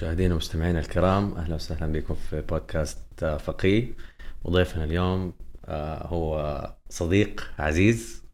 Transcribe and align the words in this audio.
مشاهدينا 0.00 0.34
ومستمعينا 0.34 0.80
الكرام 0.80 1.34
أهلا 1.34 1.54
وسهلا 1.54 1.92
بكم 1.92 2.14
في 2.14 2.40
بودكاست 2.40 3.24
فقيه 3.24 3.92
وضيفنا 4.44 4.84
اليوم 4.84 5.32
آه، 5.64 6.06
هو 6.06 6.74
صديق 6.88 7.50
عزيز 7.58 8.24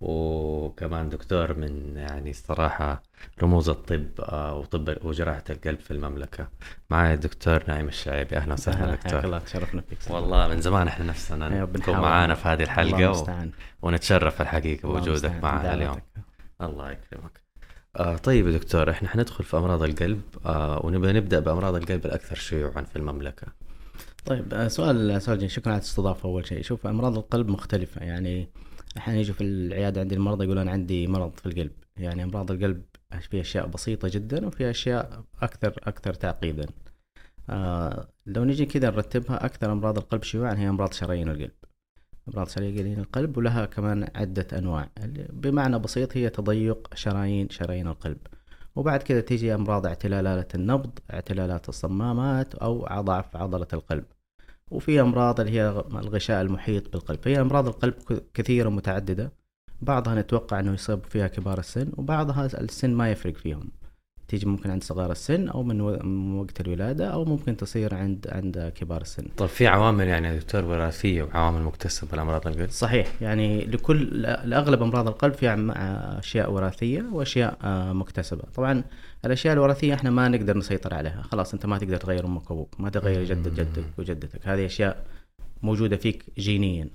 وكمان 0.00 1.08
دكتور 1.08 1.54
من 1.54 1.96
يعني 1.96 2.30
الصراحة 2.30 3.02
رموز 3.42 3.68
الطب 3.68 4.20
آه، 4.20 4.54
وطب 4.54 4.96
وجراحة 5.04 5.44
القلب 5.50 5.80
في 5.80 5.90
المملكة. 5.90 6.48
معي 6.90 7.14
الدكتور 7.14 7.64
نايم 7.68 7.88
الشعيبي. 7.88 8.36
أهلا 8.36 8.52
وسهلا 8.52 8.94
دكتور. 8.94 9.24
الله 9.24 9.38
تشرفنا 9.38 9.80
فيك. 9.80 9.98
والله 10.10 10.48
من 10.48 10.60
زمان 10.60 10.88
إحنا 10.88 11.06
نفسنا 11.06 11.48
نكون 11.48 11.96
معانا 11.96 12.34
في 12.34 12.48
هذه 12.48 12.62
الحلقة 12.62 13.10
و... 13.10 13.48
ونتشرف 13.82 14.42
الحقيقة 14.42 14.88
بوجودك 14.88 15.42
معنا 15.42 15.74
اليوم. 15.74 16.00
الله 16.60 16.90
يكرمك. 16.90 17.43
آه 17.96 18.16
طيب 18.16 18.46
يا 18.46 18.52
دكتور 18.52 18.90
إحنا 18.90 19.08
حندخل 19.08 19.44
في 19.44 19.56
أمراض 19.56 19.82
القلب 19.82 20.20
آه 20.46 20.86
ونبغى 20.86 21.12
نبدأ 21.12 21.40
بأمراض 21.40 21.74
القلب 21.74 22.06
الأكثر 22.06 22.36
شيوعا 22.36 22.82
في 22.82 22.96
المملكة. 22.96 23.46
طيب 24.24 24.54
آه 24.54 24.68
سؤال 24.68 25.22
سؤال 25.22 25.38
جميل 25.38 25.50
شكرا 25.50 25.72
على 25.72 25.78
الاستضافة 25.80 26.28
أول 26.28 26.46
شيء 26.46 26.62
شوف 26.62 26.86
أمراض 26.86 27.18
القلب 27.18 27.48
مختلفة 27.48 28.04
يعني 28.04 28.48
أحيانا 28.96 29.20
يجوا 29.20 29.34
في 29.34 29.44
العيادة 29.44 30.00
عندي 30.00 30.14
المرضى 30.14 30.44
يقولون 30.44 30.68
عندي 30.68 31.06
مرض 31.06 31.32
في 31.38 31.46
القلب 31.46 31.72
يعني 31.96 32.24
أمراض 32.24 32.50
القلب 32.50 32.82
في 33.30 33.40
أشياء 33.40 33.66
بسيطة 33.66 34.08
جدا 34.08 34.46
وفي 34.46 34.70
أشياء 34.70 35.24
أكثر 35.42 35.74
أكثر 35.82 36.14
تعقيدا. 36.14 36.66
آه 37.50 38.08
لو 38.26 38.44
نجي 38.44 38.66
كذا 38.66 38.90
نرتبها 38.90 39.44
أكثر 39.44 39.72
أمراض 39.72 39.98
القلب 39.98 40.22
شيوعا 40.22 40.54
هي 40.54 40.68
أمراض 40.68 40.92
شرايين 40.92 41.28
القلب. 41.28 41.50
أمراض 42.28 42.48
شرايين 42.48 42.98
القلب 42.98 43.36
ولها 43.36 43.66
كمان 43.66 44.08
عدة 44.14 44.46
أنواع. 44.58 44.88
بمعنى 45.32 45.78
بسيط 45.78 46.16
هي 46.16 46.30
تضيق 46.30 46.88
شرايين 46.94 47.48
شرايين 47.50 47.86
القلب. 47.86 48.18
وبعد 48.76 49.02
كده 49.02 49.20
تيجي 49.20 49.54
أمراض 49.54 49.86
اعتلالات 49.86 50.54
النبض 50.54 50.98
اعتلالات 51.12 51.68
الصمامات 51.68 52.54
أو 52.54 52.86
ضعف 53.00 53.36
عضلة 53.36 53.66
القلب. 53.72 54.04
وفي 54.70 55.00
أمراض 55.00 55.40
اللي 55.40 55.52
هي 55.52 55.84
الغشاء 55.94 56.42
المحيط 56.42 56.92
بالقلب. 56.92 57.18
فهي 57.22 57.40
أمراض 57.40 57.66
القلب 57.66 57.94
كثيرة 58.34 58.68
متعددة. 58.68 59.32
بعضها 59.82 60.14
نتوقع 60.14 60.60
أنه 60.60 60.72
يصيب 60.72 61.04
فيها 61.04 61.26
كبار 61.26 61.58
السن 61.58 61.92
وبعضها 61.96 62.46
السن 62.46 62.90
ما 62.90 63.10
يفرق 63.10 63.36
فيهم. 63.36 63.70
تيجي 64.28 64.46
ممكن 64.46 64.70
عند 64.70 64.84
صغار 64.84 65.12
السن 65.12 65.48
أو 65.48 65.62
من 65.62 65.80
وقت 66.34 66.60
الولادة 66.60 67.06
أو 67.06 67.24
ممكن 67.24 67.56
تصير 67.56 67.94
عند 67.94 68.26
عند 68.32 68.72
كبار 68.74 69.00
السن. 69.00 69.26
طيب 69.36 69.48
في 69.48 69.66
عوامل 69.66 70.08
يعني 70.08 70.38
دكتور 70.38 70.64
وراثية 70.64 71.22
وعوامل 71.22 71.62
مكتسبة 71.62 72.16
لأمراض 72.16 72.46
القلب؟ 72.46 72.70
صحيح 72.70 73.06
يعني 73.20 73.64
لكل 73.64 74.22
لأغلب 74.22 74.82
أمراض 74.82 75.08
القلب 75.08 75.34
في 75.34 75.72
أشياء 76.18 76.52
وراثية 76.52 77.04
وأشياء 77.12 77.58
آه، 77.64 77.92
مكتسبة، 77.92 78.42
طبعا 78.54 78.84
الأشياء 79.24 79.54
الوراثية 79.54 79.94
إحنا 79.94 80.10
ما 80.10 80.28
نقدر 80.28 80.58
نسيطر 80.58 80.94
عليها، 80.94 81.22
خلاص 81.22 81.52
أنت 81.52 81.66
ما 81.66 81.78
تقدر 81.78 81.96
تغير 81.96 82.26
أمك 82.26 82.50
وأبوك، 82.50 82.80
ما 82.80 82.90
تغير 82.90 83.24
جدة 83.24 83.50
جدك 83.50 83.84
وجدتك، 83.98 84.48
هذه 84.48 84.66
أشياء 84.66 85.04
موجودة 85.62 85.96
فيك 85.96 86.24
جينيا. 86.38 86.88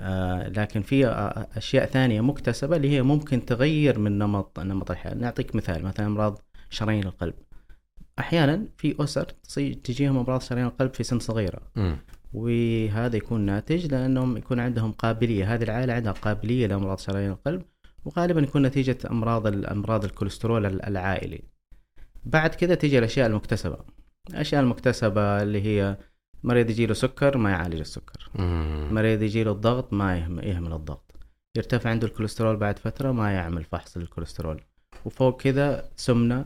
آه 0.00 0.48
لكن 0.48 0.82
في 0.82 1.06
آه، 1.06 1.46
أشياء 1.56 1.86
ثانية 1.86 2.20
مكتسبة 2.20 2.76
اللي 2.76 2.90
هي 2.90 3.02
ممكن 3.02 3.44
تغير 3.44 3.98
من 3.98 4.18
نمط 4.18 4.60
نمط 4.60 4.90
الحياة، 4.90 5.14
نعطيك 5.14 5.56
مثال 5.56 5.84
مثلا 5.84 6.06
أمراض 6.06 6.45
شرايين 6.70 7.04
القلب. 7.04 7.34
أحيانا 8.18 8.66
في 8.76 8.94
أسر 9.00 9.24
تجيهم 9.84 10.18
أمراض 10.18 10.40
شرايين 10.40 10.66
القلب 10.66 10.94
في 10.94 11.02
سن 11.02 11.18
صغيرة. 11.18 11.60
م. 11.76 11.94
وهذا 12.32 13.16
يكون 13.16 13.40
ناتج 13.40 13.86
لأنهم 13.86 14.36
يكون 14.36 14.60
عندهم 14.60 14.92
قابلية. 14.92 15.54
هذه 15.54 15.62
العائلة 15.62 15.92
عندها 15.92 16.12
قابلية 16.12 16.66
لأمراض 16.66 16.98
شرايين 16.98 17.30
القلب 17.30 17.62
وغالبا 18.04 18.40
يكون 18.40 18.62
نتيجة 18.62 18.98
أمراض 19.10 19.46
الامراض 19.46 20.04
الكوليسترول 20.04 20.66
العائلي. 20.66 21.42
بعد 22.24 22.54
كده 22.54 22.74
تيجي 22.74 22.98
الأشياء 22.98 23.26
المكتسبة. 23.26 23.78
الأشياء 24.30 24.62
المكتسبة 24.62 25.42
اللي 25.42 25.62
هي 25.62 25.96
مريض 26.42 26.70
يجي 26.70 26.86
له 26.86 26.94
سكر 26.94 27.38
ما 27.38 27.50
يعالج 27.50 27.80
السكر. 27.80 28.30
مم. 28.34 28.88
مريض 28.92 29.22
يجي 29.22 29.44
له 29.44 29.52
الضغط 29.52 29.92
ما 29.92 30.16
يهمل 30.18 30.72
الضغط. 30.72 31.14
يرتفع 31.56 31.90
عنده 31.90 32.06
الكوليسترول 32.06 32.56
بعد 32.56 32.78
فترة 32.78 33.12
ما 33.12 33.32
يعمل 33.32 33.64
فحص 33.64 33.96
للكوليسترول. 33.96 34.60
وفوق 35.04 35.40
كذا 35.40 35.88
سمنة 35.96 36.44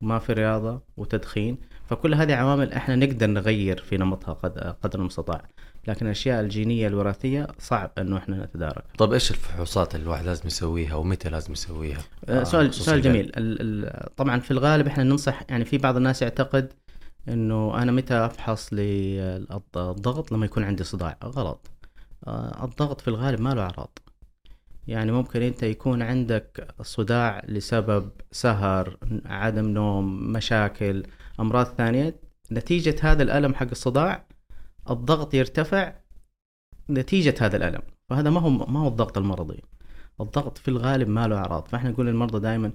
ما 0.00 0.18
في 0.18 0.32
رياضة 0.32 0.82
وتدخين 0.96 1.58
فكل 1.86 2.14
هذه 2.14 2.34
عوامل 2.34 2.72
إحنا 2.72 2.96
نقدر 2.96 3.26
نغير 3.26 3.78
في 3.82 3.96
نمطها 3.96 4.32
قدر 4.82 4.98
المستطاع 4.98 5.42
لكن 5.88 6.06
الأشياء 6.06 6.40
الجينية 6.40 6.88
الوراثية 6.88 7.46
صعب 7.58 7.90
إنه 7.98 8.16
إحنا 8.16 8.44
نتدارك. 8.44 8.84
طب 8.98 9.12
إيش 9.12 9.30
الفحوصات 9.30 9.94
اللي 9.94 10.04
الواحد 10.04 10.24
لازم 10.24 10.46
يسويها 10.46 10.94
ومتى 10.94 11.28
لازم 11.28 11.52
يسويها؟ 11.52 12.00
آه 12.28 12.42
سؤال 12.42 12.74
سؤال 12.74 13.02
جميل 13.02 13.32
طبعا 14.16 14.40
في 14.40 14.50
الغالب 14.50 14.86
إحنا 14.86 15.04
ننصح 15.04 15.42
يعني 15.48 15.64
في 15.64 15.78
بعض 15.78 15.96
الناس 15.96 16.22
يعتقد 16.22 16.72
إنه 17.28 17.82
أنا 17.82 17.92
متى 17.92 18.14
أفحص 18.14 18.72
للضغط 18.72 20.32
لما 20.32 20.46
يكون 20.46 20.64
عندي 20.64 20.84
صداع 20.84 21.18
غلط. 21.24 21.70
آه 22.26 22.64
الضغط 22.64 23.00
في 23.00 23.08
الغالب 23.08 23.40
ما 23.40 23.54
له 23.54 23.62
أعراض. 23.62 23.98
يعني 24.86 25.12
ممكن 25.12 25.42
انت 25.42 25.62
يكون 25.62 26.02
عندك 26.02 26.74
صداع 26.82 27.42
لسبب 27.48 28.10
سهر 28.32 28.96
عدم 29.24 29.68
نوم 29.68 30.32
مشاكل 30.32 31.02
أمراض 31.40 31.66
ثانية. 31.66 32.20
نتيجة 32.52 32.96
هذا 33.02 33.22
الألم 33.22 33.54
حق 33.54 33.68
الصداع 33.70 34.26
الضغط 34.90 35.34
يرتفع 35.34 35.94
نتيجة 36.90 37.34
هذا 37.40 37.56
الألم. 37.56 37.82
فهذا 38.08 38.30
ما 38.30 38.40
هو 38.40 38.50
ما 38.50 38.80
هو 38.80 38.88
الضغط 38.88 39.18
المرضي. 39.18 39.62
الضغط 40.20 40.58
في 40.58 40.68
الغالب 40.68 41.08
ما 41.08 41.28
له 41.28 41.36
أعراض. 41.36 41.68
فاحنا 41.68 41.90
نقول 41.90 42.06
للمرضى 42.06 42.40
دائما 42.40 42.72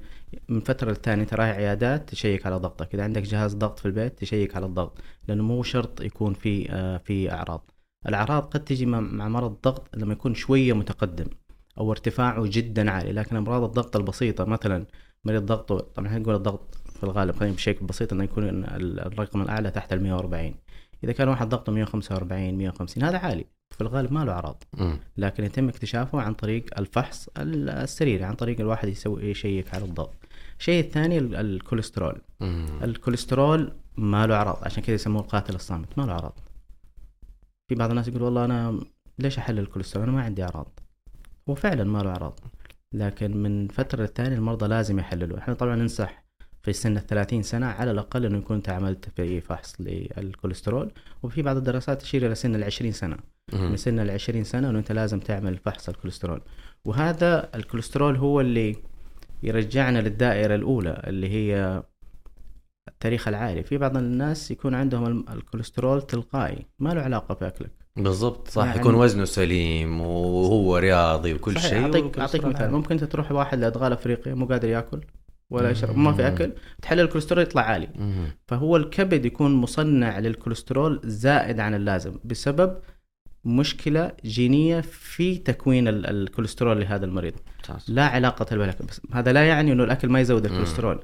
من 0.49 0.59
فترة 0.59 0.89
للثانية 0.89 1.23
أنت 1.23 1.33
رايح 1.33 1.55
عيادات 1.55 2.09
تشيك 2.09 2.45
على 2.45 2.55
ضغطك. 2.55 2.93
إذا 2.93 3.03
عندك 3.03 3.21
جهاز 3.21 3.55
ضغط 3.55 3.79
في 3.79 3.85
البيت 3.85 4.19
تشيك 4.19 4.55
على 4.55 4.65
الضغط 4.65 4.97
لأنه 5.27 5.43
مو 5.43 5.63
شرط 5.63 6.01
يكون 6.01 6.33
في 6.33 6.71
آه، 6.71 6.97
في 6.97 7.31
أعراض. 7.31 7.71
الأعراض 8.07 8.43
قد 8.43 8.63
تجي 8.63 8.85
مع 8.85 9.27
مرض 9.27 9.51
الضغط 9.51 9.95
لما 9.95 10.13
يكون 10.13 10.33
شوية 10.33 10.73
متقدم. 10.73 11.27
أو 11.77 11.91
ارتفاعه 11.91 12.43
جدا 12.45 12.91
عالي 12.91 13.11
لكن 13.11 13.35
أمراض 13.35 13.63
الضغط 13.63 13.95
البسيطة 13.95 14.45
مثلا 14.45 14.85
مريض 15.25 15.45
ضغطه 15.45 15.77
طبعا 15.77 16.17
نقول 16.17 16.35
الضغط 16.35 16.75
في 16.75 17.03
الغالب 17.03 17.35
خلينا 17.35 17.55
بشكل 17.55 17.85
بسيط 17.85 18.13
إنه 18.13 18.23
يكون 18.23 18.65
الرقم 18.99 19.41
الأعلى 19.41 19.71
تحت 19.71 19.93
ال 19.93 20.03
140 20.03 20.55
إذا 21.03 21.11
كان 21.11 21.27
واحد 21.27 21.49
ضغطه 21.49 21.71
145 21.71 22.53
150 22.53 23.03
هذا 23.03 23.17
عالي 23.17 23.45
في 23.75 23.81
الغالب 23.81 24.13
ما 24.13 24.25
له 24.25 24.31
أعراض. 24.31 24.63
لكن 25.17 25.43
يتم 25.43 25.69
اكتشافه 25.69 26.21
عن 26.21 26.33
طريق 26.33 26.79
الفحص 26.79 27.29
السريري 27.37 28.23
عن 28.23 28.33
طريق 28.33 28.59
الواحد 28.59 28.87
يسوي 28.87 29.23
يشيك 29.23 29.75
على 29.75 29.85
الضغط. 29.85 30.13
الشيء 30.59 30.83
الثاني 30.83 31.17
الكوليسترول. 31.17 32.21
الكوليسترول 32.83 33.73
ما 33.97 34.27
له 34.27 34.35
أعراض 34.35 34.57
عشان 34.63 34.83
كذا 34.83 34.95
يسموه 34.95 35.21
القاتل 35.21 35.55
الصامت 35.55 35.97
ما 35.97 36.03
له 36.03 36.11
أعراض. 36.11 36.39
في 37.69 37.75
بعض 37.75 37.89
الناس 37.89 38.07
يقول 38.07 38.21
والله 38.21 38.45
أنا 38.45 38.79
ليش 39.19 39.37
أحلل 39.37 39.59
الكوليسترول؟ 39.59 40.03
أنا 40.03 40.17
ما 40.17 40.21
عندي 40.21 40.43
أعراض. 40.43 40.79
هو 41.49 41.55
فعلا 41.55 41.83
ما 41.83 41.99
له 41.99 42.09
أعراض 42.09 42.39
لكن 42.93 43.37
من 43.37 43.67
فترة 43.67 44.01
للثانية 44.01 44.37
المرضى 44.37 44.67
لازم 44.67 44.99
يحللوا 44.99 45.37
إحنا 45.37 45.53
طبعا 45.53 45.75
ننصح 45.75 46.23
في 46.63 46.73
سن 46.73 46.97
الثلاثين 46.97 47.43
سنة 47.43 47.65
على 47.65 47.91
الأقل 47.91 48.25
أنه 48.25 48.37
يكون 48.37 48.55
أنت 48.55 48.69
عملت 48.69 49.09
في 49.09 49.41
فحص 49.41 49.75
للكوليسترول 49.81 50.91
وفي 51.23 51.41
بعض 51.41 51.57
الدراسات 51.57 52.01
تشير 52.01 52.25
إلى 52.25 52.35
سن 52.35 52.55
العشرين 52.55 52.91
سنة. 52.91 53.17
من 53.53 53.77
سن 53.77 53.99
العشرين 53.99 54.43
سنة 54.43 54.69
أنه 54.69 54.79
أنت 54.79 54.91
لازم 54.91 55.19
تعمل 55.19 55.57
فحص 55.57 55.89
الكوليسترول. 55.89 56.41
وهذا 56.85 57.49
الكوليسترول 57.55 58.15
هو 58.15 58.41
اللي 58.41 58.75
يرجعنا 59.43 59.99
للدائرة 59.99 60.55
الأولى 60.55 61.03
اللي 61.07 61.29
هي 61.29 61.83
التاريخ 62.87 63.27
العائلي 63.27 63.63
في 63.63 63.77
بعض 63.77 63.97
الناس 63.97 64.51
يكون 64.51 64.75
عندهم 64.75 65.25
الكوليسترول 65.29 66.01
تلقائي 66.01 66.65
ما 66.79 66.89
له 66.89 67.01
علاقة 67.01 67.35
في 67.35 67.47
أكلك 67.47 67.71
بالضبط 67.97 68.47
صح. 68.47 68.65
يعني 68.65 68.79
يكون 68.79 68.95
وزنه 68.95 69.25
سليم 69.25 70.01
وهو 70.01 70.77
رياضي 70.77 71.33
وكل 71.33 71.59
شيء 71.59 71.85
اعطيك 71.85 72.19
أعطيك 72.19 72.45
مثال. 72.45 72.71
ممكن 72.71 72.91
أنت 72.91 73.03
تروح 73.03 73.31
واحد 73.31 73.59
لأدغال 73.59 73.93
أفريقيا 73.93 74.33
مو 74.33 74.45
قادر 74.45 74.67
يأكل 74.67 75.01
ولا 75.49 75.69
يشرب 75.69 75.97
ما 75.97 76.13
في 76.13 76.27
أكل 76.27 76.51
تحلل 76.81 76.99
الكوليسترول 76.99 77.43
يطلع 77.43 77.61
عالي. 77.61 77.89
فهو 78.47 78.77
الكبد 78.77 79.25
يكون 79.25 79.53
مصنع 79.53 80.19
للكوليسترول 80.19 81.01
زائد 81.03 81.59
عن 81.59 81.73
اللازم 81.73 82.13
بسبب 82.23 82.77
مشكلة 83.45 84.11
جينية 84.25 84.81
في 84.81 85.37
تكوين 85.37 85.87
الكوليسترول 85.87 86.81
لهذا 86.81 87.05
المريض. 87.05 87.33
لا 87.87 88.05
علاقة 88.05 88.55
بالاكل 88.55 88.85
بس 88.85 89.01
هذا 89.13 89.33
لا 89.33 89.47
يعني 89.47 89.71
إنه 89.71 89.83
الأكل 89.83 90.09
ما 90.09 90.19
يزود 90.19 90.45
الكوليسترول. 90.45 90.99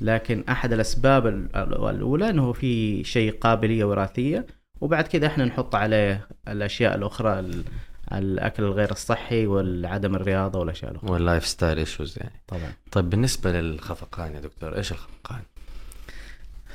لكن 0.00 0.44
أحد 0.48 0.72
الأسباب 0.72 1.26
الأولى 1.56 2.30
إنه 2.30 2.52
في 2.52 3.04
شيء 3.04 3.32
قابلية 3.32 3.84
وراثية 3.84 4.46
وبعد 4.80 5.06
كده 5.06 5.26
إحنا 5.26 5.44
نحط 5.44 5.74
عليه 5.74 6.28
الأشياء 6.48 6.94
الأخرى 6.94 7.50
الأكل 8.12 8.62
الغير 8.62 8.90
الصحي 8.90 9.46
والعدم 9.46 10.14
الرياضة 10.14 10.58
والأشياء 10.58 10.90
الأخرى. 10.90 11.10
وال 11.10 11.46
lifestyle 11.46 11.78
issues 11.78 12.18
يعني. 12.18 12.42
طبعا. 12.48 12.72
طيب 12.92 13.10
بالنسبة 13.10 13.52
للخفقان 13.52 14.34
يا 14.34 14.40
دكتور 14.40 14.76
إيش 14.76 14.92
الخفقان؟ 14.92 15.40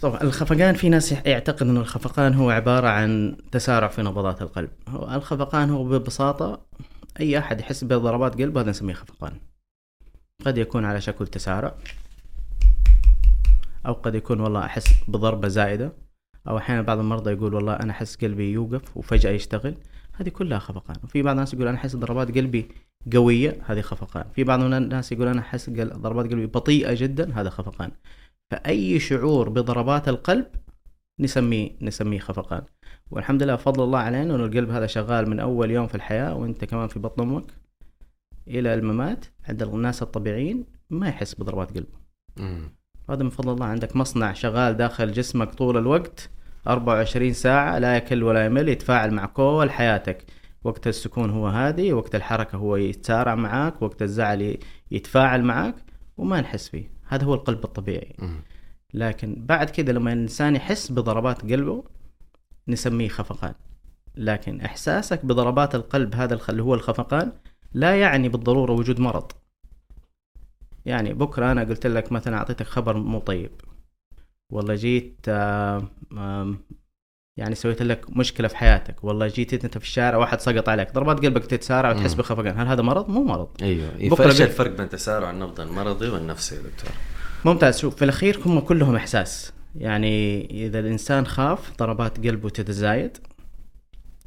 طبعا 0.02 0.22
الخفقان 0.22 0.76
في 0.76 0.90
ناس 0.90 1.12
يعتقد 1.12 1.62
إن 1.62 1.78
الخفقان 1.78 2.34
هو 2.34 2.50
عبارة 2.50 2.88
عن 2.88 3.38
تسارع 3.52 3.88
في 3.88 4.02
نبضات 4.02 4.42
القلب. 4.42 4.70
هو 4.88 5.16
الخفقان 5.16 5.70
هو 5.70 5.84
ببساطة 5.84 6.62
أي 7.20 7.40
أحد 7.40 7.60
يحس 7.60 7.84
بضربات 7.84 8.42
قلب 8.42 8.58
هذا 8.58 8.70
نسميه 8.70 8.94
خفقان. 8.94 9.40
قد 10.46 10.58
يكون 10.58 10.86
على 10.86 11.02
شكل 11.02 11.28
تسارع 11.28 11.76
أو 13.86 13.94
قد 13.94 14.16
يكون 14.16 14.40
والله 14.40 14.66
أحس 14.66 14.94
بضربة 15.08 15.48
زائدة. 15.48 16.05
أو 16.48 16.58
أحيانا 16.58 16.82
بعض 16.82 17.00
المرضى 17.00 17.32
يقول 17.32 17.54
والله 17.54 17.74
أنا 17.74 17.92
أحس 17.92 18.16
قلبي 18.16 18.52
يوقف 18.52 18.98
وفجأة 18.98 19.32
يشتغل. 19.32 19.76
هذه 20.14 20.30
كلها 20.30 20.60
خفقان. 20.60 20.96
وفي 21.04 21.22
بعض 21.22 21.36
الناس 21.36 21.54
يقول 21.54 21.68
أنا 21.68 21.78
أحس 21.78 21.96
ضربات 21.96 22.38
قلبي 22.38 22.68
قوية 23.14 23.58
هذه 23.66 23.82
خفقان. 23.82 24.26
في 24.36 24.44
بعض 24.44 24.60
الناس 24.60 25.12
يقول 25.12 25.28
أنا 25.28 25.40
أحس 25.40 25.70
ضربات 25.70 26.26
قلبي 26.26 26.46
بطيئة 26.46 26.94
جدا 26.94 27.42
هذا 27.42 27.50
خفقان. 27.50 27.92
فأي 28.52 29.00
شعور 29.00 29.50
بضربات 29.50 30.10
القلب 30.10 30.46
نسميه 31.20 31.72
نسميه 31.82 32.20
خفقان. 32.20 32.64
والحمد 33.12 33.44
لله 33.44 33.56
فضل 33.56 33.84
الله 33.84 34.00
علينا 34.00 34.36
إنه 34.36 34.46
القلب 34.46 34.70
هذا 34.70 34.88
شغال 34.88 35.30
من 35.30 35.40
أول 35.40 35.72
يوم 35.72 35.88
في 35.88 35.96
الحياة 35.96 36.36
وأنت 36.36 36.66
كمان 36.66 36.88
في 36.88 37.00
بطن 37.00 37.22
أمك 37.22 37.54
إلى 38.48 38.74
الممات 38.74 39.26
عند 39.50 39.64
الناس 39.64 40.02
الطبيعيين 40.02 40.66
ما 40.90 41.08
يحس 41.08 41.34
بضربات 41.34 41.78
قلب. 41.78 41.88
هذا 43.10 43.24
من 43.24 43.30
فضل 43.30 43.54
الله. 43.54 43.66
عندك 43.66 43.96
مصنع 43.96 44.34
شغال 44.34 44.78
داخل 44.78 45.12
جسمك 45.12 45.54
طول 45.54 45.78
الوقت 45.78 46.30
24 46.68 47.34
ساعة 47.34 47.80
لا 47.80 47.98
يكل 47.98 48.24
ولا 48.24 48.46
يمل 48.46 48.70
يتفاعل 48.70 49.14
مع 49.14 49.26
كل 49.26 49.68
حياتك. 49.70 50.26
وقت 50.64 50.88
السكون 50.88 51.30
هو 51.30 51.48
هادي 51.48 51.94
وقت 51.94 52.16
الحركة 52.16 52.56
هو 52.56 52.76
يتسارع 52.76 53.36
معاك 53.36 53.82
وقت 53.82 54.02
الزعل 54.02 54.58
يتفاعل 54.92 55.44
معاك 55.44 55.76
وما 56.18 56.42
نحس 56.42 56.70
فيه. 56.70 56.92
هذا 57.08 57.26
هو 57.26 57.34
القلب 57.34 57.64
الطبيعي. 57.64 58.16
لكن 58.94 59.36
بعد 59.38 59.70
كده 59.70 59.94
لما 59.94 60.14
الإنسان 60.14 60.56
يحس 60.56 60.92
بضربات 60.92 61.42
قلبه 61.42 61.84
نسميه 62.68 63.08
خفقان. 63.10 63.54
لكن 64.16 64.62
إحساسك 64.62 65.26
بضربات 65.26 65.76
القلب 65.76 66.16
هذا 66.16 66.40
اللي 66.50 66.64
هو 66.64 66.74
الخفقان 66.74 67.32
لا 67.74 67.96
يعني 67.96 68.30
بالضرورة 68.30 68.72
وجود 68.72 69.00
مرض. 69.00 69.32
يعني 70.86 71.14
بكرة 71.14 71.52
أنا 71.52 71.64
قلت 71.64 71.88
لك 71.88 72.12
مثلا 72.12 72.38
أعطيتك 72.38 72.66
خبر 72.66 72.98
مو 72.98 73.20
طيب. 73.20 73.52
والله 74.52 74.76
جيت 74.76 75.28
يعني 77.38 77.56
سويت 77.56 77.82
لك 77.82 78.18
مشكلة 78.18 78.48
في 78.48 78.58
حياتك. 78.58 79.04
والله 79.04 79.28
جيت 79.28 79.66
انت 79.66 79.78
في 79.78 79.84
الشارع 79.84 80.18
واحد 80.18 80.40
سقط 80.40 80.70
عليك 80.70 80.94
ضربات 80.94 81.20
قلبك 81.20 81.46
تتسارع 81.46 81.90
وتحس 81.90 82.14
بخفقان. 82.14 82.60
هل 82.60 82.68
هذا 82.68 82.82
مرض؟ 82.82 83.10
مو 83.10 83.24
مرض. 83.24 83.48
أيوه. 83.62 83.90
بكرة 83.98 84.26
إيش 84.26 84.42
الفرق 84.42 84.78
بين 84.78 84.90
تسارع 84.90 85.32
النبض 85.32 85.60
المرضي 85.60 86.10
والنفسي 86.10 86.56
يا 86.56 86.62
دكتور. 86.62 86.92
ممتاز. 87.46 87.80
شوف 87.80 87.96
في 87.96 88.06
الأخير 88.06 88.40
هم 88.46 88.60
كلهم 88.60 88.96
إحساس. 88.96 89.54
يعني 89.76 90.46
إذا 90.66 90.80
الإنسان 90.80 91.26
خاف 91.26 91.78
ضربات 91.78 92.28
قلبه 92.28 92.50
تتزايد. 92.50 93.18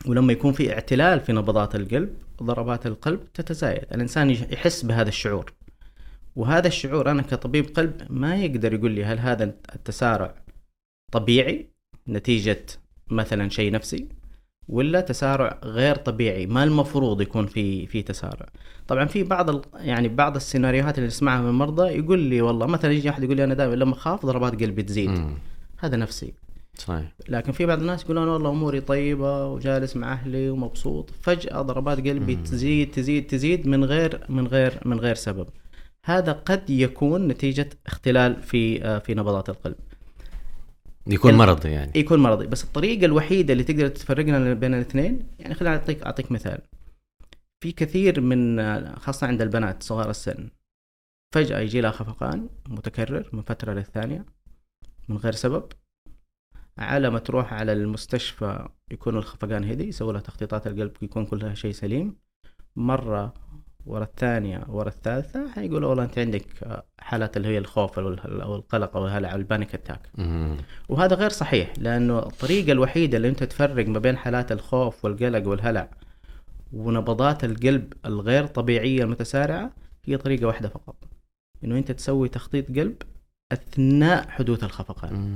ولما 0.06 0.32
يكون 0.32 0.52
في 0.52 0.72
اعتلال 0.72 1.20
في 1.20 1.32
نبضات 1.32 1.74
القلب 1.74 2.16
ضربات 2.42 2.86
القلب 2.86 3.32
تتزايد. 3.34 3.84
الإنسان 3.94 4.30
يحس 4.30 4.82
بهذا 4.82 5.08
الشعور. 5.08 5.52
وهذا 6.38 6.66
الشعور 6.66 7.10
أنا 7.10 7.22
كطبيب 7.22 7.64
قلب 7.76 7.94
ما 8.10 8.36
يقدر 8.36 8.74
يقول 8.74 8.90
لي 8.90 9.04
هل 9.04 9.18
هذا 9.18 9.44
التسارع 9.74 10.34
طبيعي 11.12 11.66
نتيجة 12.08 12.64
مثلا 13.10 13.48
شيء 13.48 13.72
نفسي 13.72 14.08
ولا 14.68 15.00
تسارع 15.00 15.60
غير 15.64 15.96
طبيعي 15.96 16.46
ما 16.46 16.64
المفروض 16.64 17.20
يكون 17.20 17.46
في 17.46 17.86
في 17.86 18.02
تسارع. 18.02 18.46
طبعا 18.88 19.04
في 19.04 19.22
بعض 19.22 19.64
يعني 19.76 20.08
بعض 20.08 20.36
السيناريوهات 20.36 20.98
اللي 20.98 21.06
نسمعها 21.06 21.42
من 21.42 21.48
المرضى 21.48 21.88
يقول 21.88 22.18
لي 22.18 22.42
والله 22.42 22.66
مثلا 22.66 22.92
يجي 22.92 23.10
أحد 23.10 23.22
يقول 23.22 23.36
لي 23.36 23.44
أنا 23.44 23.54
دائما 23.54 23.74
لما 23.74 23.92
أخاف 23.92 24.26
ضربات 24.26 24.62
قلبي 24.62 24.82
تزيد. 24.82 25.10
مم. 25.10 25.34
هذا 25.78 25.96
نفسي. 25.96 26.34
صحيح. 26.74 27.12
لكن 27.28 27.52
في 27.52 27.66
بعض 27.66 27.80
الناس 27.80 28.04
يقولون 28.04 28.28
والله 28.28 28.50
أموري 28.50 28.80
طيبة 28.80 29.46
وجالس 29.46 29.96
مع 29.96 30.12
أهلي 30.12 30.50
ومبسوط 30.50 31.10
فجأة 31.20 31.62
ضربات 31.62 31.98
قلبي 31.98 32.36
مم. 32.36 32.42
تزيد 32.42 32.90
تزيد 32.90 33.26
تزيد 33.26 33.68
من 33.68 33.84
غير 33.84 34.20
من 34.28 34.46
غير 34.46 34.80
من 34.84 35.00
غير 35.00 35.14
سبب. 35.14 35.46
هذا 36.08 36.32
قد 36.32 36.70
يكون 36.70 37.28
نتيجة 37.28 37.70
اختلال 37.86 38.42
في 38.42 38.84
آه، 38.84 38.98
في 38.98 39.14
نبضات 39.14 39.48
القلب. 39.48 39.76
يكون 41.06 41.34
مرضي 41.34 41.70
يعني. 41.70 41.92
يكون 41.94 42.20
مرضي. 42.20 42.46
بس 42.46 42.64
الطريقة 42.64 43.04
الوحيدة 43.04 43.52
اللي 43.52 43.64
تقدر 43.64 43.88
تفرقنا 43.88 44.54
بين 44.54 44.74
الاثنين 44.74 45.26
يعني 45.38 45.54
خليني 45.54 45.76
أعطيك 45.76 46.02
أعطيك 46.02 46.32
مثال. 46.32 46.58
في 47.60 47.72
كثير 47.72 48.20
من 48.20 48.60
خاصة 48.96 49.26
عند 49.26 49.42
البنات 49.42 49.82
صغار 49.82 50.10
السن 50.10 50.50
فجأة 51.34 51.58
يجي 51.58 51.80
لها 51.80 51.90
خفقان 51.90 52.48
متكرر 52.68 53.28
من 53.32 53.42
فترة 53.42 53.72
للثانية 53.72 54.26
من 55.08 55.16
غير 55.16 55.32
سبب. 55.32 55.64
على 56.78 57.10
ما 57.10 57.18
تروح 57.18 57.52
على 57.52 57.72
المستشفى 57.72 58.68
يكون 58.90 59.16
الخفقان 59.16 59.64
هدي 59.64 59.88
يسوي 59.88 60.12
لها 60.12 60.20
تخطيطات 60.20 60.66
القلب 60.66 60.92
يكون 61.02 61.26
كلها 61.26 61.54
شيء 61.54 61.72
سليم. 61.72 62.16
مرة 62.76 63.34
ورا 63.88 64.04
الثانية 64.04 64.64
ورا 64.68 64.88
الثالثة 64.88 65.50
حيقولوا 65.50 65.88
والله 65.88 66.04
أنت 66.04 66.18
عندك 66.18 66.44
حالات 67.00 67.36
اللي 67.36 67.48
هي 67.48 67.58
الخوف 67.58 67.98
أو 67.98 68.08
القلق 68.56 68.96
أو 68.96 69.06
الهلع 69.06 69.32
أو 69.32 69.36
البانيك 69.36 69.74
أتاك. 69.74 70.00
وهذا 70.88 71.16
غير 71.16 71.30
صحيح 71.30 71.72
لأنه 71.78 72.18
الطريقة 72.18 72.72
الوحيدة 72.72 73.16
اللي 73.16 73.28
أنت 73.28 73.44
تفرق 73.44 73.86
ما 73.86 73.98
بين 73.98 74.16
حالات 74.16 74.52
الخوف 74.52 75.04
والقلق 75.04 75.48
والهلع 75.48 75.88
ونبضات 76.72 77.44
القلب 77.44 77.92
الغير 78.06 78.46
طبيعية 78.46 79.02
المتسارعة 79.02 79.70
هي 80.04 80.16
طريقة 80.16 80.46
واحدة 80.46 80.68
فقط. 80.68 80.96
إنه 81.64 81.78
أنت 81.78 81.92
تسوي 81.92 82.28
تخطيط 82.28 82.68
قلب 82.68 82.96
أثناء 83.52 84.28
حدوث 84.28 84.64
الخفقان. 84.64 85.32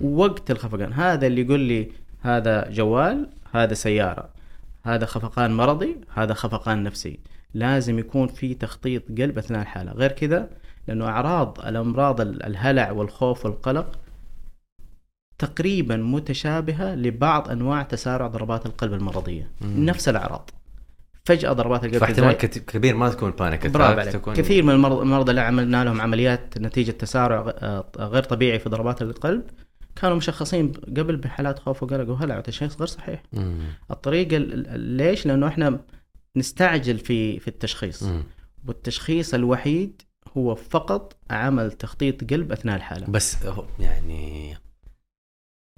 وقت 0.00 0.50
الخفقان. 0.50 0.92
هذا 0.92 1.26
اللي 1.26 1.40
يقول 1.40 1.60
لي 1.60 1.92
هذا 2.20 2.70
جوال 2.70 3.28
هذا 3.52 3.74
سيارة 3.74 4.28
هذا 4.82 5.06
خفقان 5.06 5.56
مرضي 5.56 5.96
هذا 6.14 6.34
خفقان 6.34 6.82
نفسي. 6.82 7.20
لازم 7.54 7.98
يكون 7.98 8.28
في 8.28 8.54
تخطيط 8.54 9.02
قلب 9.08 9.38
أثناء 9.38 9.62
الحالة. 9.62 9.92
غير 9.92 10.12
كذا 10.12 10.50
لأنه 10.88 11.06
أعراض 11.06 11.58
الأمراض 11.66 12.20
الهلع 12.20 12.90
والخوف 12.90 13.44
والقلق 13.46 13.98
تقريبا 15.38 15.96
متشابهة 15.96 16.94
لبعض 16.94 17.50
أنواع 17.50 17.82
تسارع 17.82 18.26
ضربات 18.26 18.66
القلب 18.66 18.92
المرضية. 18.92 19.50
مم. 19.60 19.84
نفس 19.84 20.08
الأعراض. 20.08 20.50
فجأة 21.24 21.52
ضربات 21.52 21.84
القلب 21.84 22.00
فاحتمال 22.00 22.32
كبير 22.32 22.96
ما 22.96 23.08
تكون 23.08 23.30
بانيك 23.30 23.66
برافو 23.66 24.10
تكون... 24.10 24.34
كثير 24.34 24.62
من 24.62 24.74
المرضى 24.74 25.30
اللي 25.30 25.40
عملنا 25.40 25.84
لهم 25.84 26.00
عمليات 26.00 26.58
نتيجة 26.58 26.90
تسارع 26.90 27.54
آه، 27.58 27.84
غير 27.98 28.22
طبيعي 28.22 28.58
في 28.58 28.68
ضربات 28.68 29.02
القلب 29.02 29.42
كانوا 29.96 30.16
مشخصين 30.16 30.72
قبل 30.72 31.16
بحالات 31.16 31.58
خوف 31.58 31.82
وقلق 31.82 32.10
وهلع. 32.10 32.38
وتشخيص 32.38 32.76
غير 32.76 32.86
صحيح. 32.86 33.22
مم. 33.32 33.54
الطريقة 33.90 34.38
ليش؟ 34.76 35.26
لأنه 35.26 35.48
إحنا 35.48 35.80
نستعجل 36.36 36.98
في 36.98 37.38
في 37.38 37.48
التشخيص. 37.48 38.02
م. 38.02 38.22
والتشخيص 38.66 39.34
الوحيد 39.34 40.02
هو 40.36 40.54
فقط 40.54 41.16
عمل 41.30 41.72
تخطيط 41.72 42.30
قلب 42.32 42.52
أثناء 42.52 42.76
الحالة. 42.76 43.06
بس 43.06 43.36
يعني 43.78 44.56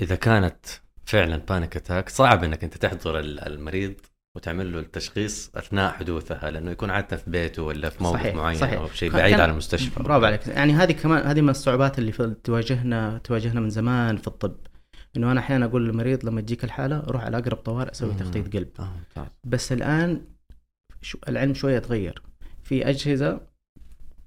إذا 0.01 0.15
كانت 0.15 0.67
فعلا 1.05 1.37
panic 1.37 1.77
attack 1.77 2.09
صعب 2.09 2.45
إنك 2.45 2.65
أنت 2.65 2.77
تحضر 2.77 3.19
المريض 3.21 3.95
وتعمل 4.37 4.73
له 4.73 4.79
التشخيص 4.79 5.51
أثناء 5.55 5.93
حدوثها 5.93 6.51
لأنه 6.51 6.71
يكون 6.71 6.91
عادة 6.91 7.17
في 7.17 7.31
بيته 7.31 7.63
ولا 7.63 7.89
في 7.91 8.03
موقف 8.03 8.21
صحيح 8.21 8.35
معين 8.35 8.59
صحيح. 8.59 8.81
أو 8.81 8.89
شيء 8.89 9.13
بعيد 9.13 9.41
عن 9.41 9.51
المستشفى. 9.51 10.03
برافو 10.03 10.25
عليك. 10.25 10.47
يعني 10.47 10.73
هذه 10.73 10.93
كمان 10.93 11.27
هذه 11.27 11.41
من 11.41 11.49
الصعوبات 11.49 11.99
اللي 11.99 12.35
تواجهنا 12.45 13.19
تواجهنا 13.25 13.61
من 13.61 13.71
زمان 13.71 14.17
في 14.17 14.29
الطب. 14.29 14.57
إنه 15.17 15.33
أنا 15.33 15.41
أحيانا 15.41 15.65
أقول 15.65 15.87
للمريض 15.87 16.25
لما 16.25 16.41
تجيك 16.41 16.65
الحالة 16.65 17.01
روح 17.01 17.25
على 17.25 17.39
أقرب 17.39 17.57
طوارئ 17.57 17.95
سوي 17.95 18.15
تخطيط 18.15 18.57
قلب. 18.57 18.69
آه. 19.17 19.27
بس 19.45 19.73
الآن 19.73 20.25
العلم 21.29 21.55
شوية 21.55 21.79
تغير. 21.79 22.23
في 22.63 22.89
أجهزة 22.89 23.41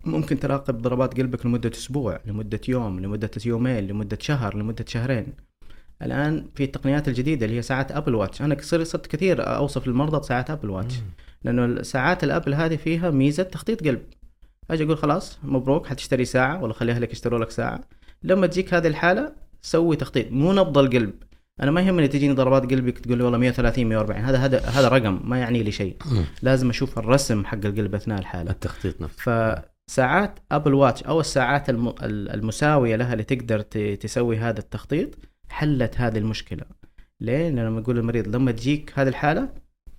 ممكن 0.05 0.39
تراقب 0.39 0.81
ضربات 0.81 1.17
قلبك 1.17 1.45
لمدة 1.45 1.71
أسبوع 1.73 2.19
لمدة 2.25 2.61
يوم 2.67 2.99
لمدة 2.99 3.31
يومين 3.45 3.87
لمدة 3.87 4.17
شهر 4.21 4.57
لمدة 4.57 4.85
شهرين. 4.87 5.33
الآن 6.01 6.45
في 6.55 6.63
التقنيات 6.63 7.07
الجديدة 7.07 7.45
اللي 7.45 7.57
هي 7.57 7.61
ساعات 7.61 7.91
أبل 7.91 8.15
واتش. 8.15 8.41
أنا 8.41 8.57
صرت 8.61 9.07
كثير 9.07 9.55
أوصف 9.55 9.87
للمرضى 9.87 10.27
ساعات 10.27 10.49
أبل 10.49 10.69
واتش. 10.69 10.95
لأنه 11.43 11.81
ساعات 11.81 12.23
الأبل 12.23 12.53
هذه 12.53 12.75
فيها 12.75 13.11
ميزة 13.11 13.43
تخطيط 13.43 13.83
قلب. 13.83 14.01
أجي 14.71 14.83
أقول 14.83 14.97
خلاص 14.97 15.39
مبروك 15.43 15.87
حتشتري 15.87 16.25
ساعة 16.25 16.63
ولا 16.63 16.73
خلي 16.73 16.91
اهلك 16.91 17.11
يشتروا 17.11 17.39
لك 17.39 17.51
ساعة. 17.51 17.81
لما 18.23 18.47
تجيك 18.47 18.73
هذه 18.73 18.87
الحالة 18.87 19.33
سوي 19.61 19.95
تخطيط. 19.95 20.31
مو 20.31 20.53
نبض 20.53 20.77
القلب. 20.77 21.13
أنا 21.61 21.71
ما 21.71 21.81
يهمني 21.81 22.07
تجيني 22.07 22.33
ضربات 22.33 22.71
قلبك 22.71 22.99
تقول 22.99 23.17
لي 23.17 23.23
والله 23.23 23.37
130 23.37 23.85
140 23.85 24.21
هذا 24.21 24.37
هذا 24.37 24.59
هذا 24.59 24.87
رقم 24.87 25.19
ما 25.23 25.39
يعني 25.39 25.63
لي 25.63 25.71
شيء. 25.71 25.97
لازم 26.41 26.69
أشوف 26.69 26.99
الرسم 26.99 27.45
حق 27.45 27.65
القلب 27.65 27.95
أثناء 27.95 28.19
الحالة. 28.19 28.51
التخطيط 28.51 29.01
نفسه. 29.01 29.63
فساعات 29.87 30.39
ابل 30.51 30.73
واتش 30.73 31.03
أو 31.03 31.19
الساعات 31.19 31.69
المساوية 32.09 32.95
لها 32.95 33.13
اللي 33.13 33.23
تقدر 33.23 33.61
تسوي 33.95 34.37
هذا 34.37 34.59
التخطيط 34.59 35.09
حلت 35.49 36.01
هذه 36.01 36.17
المشكلة. 36.17 36.63
ليه؟ 37.21 37.49
لما 37.49 37.79
أقول 37.79 37.95
للمريض 37.95 38.35
لما 38.35 38.51
تجيك 38.51 38.91
هذه 38.95 39.07
الحالة 39.07 39.49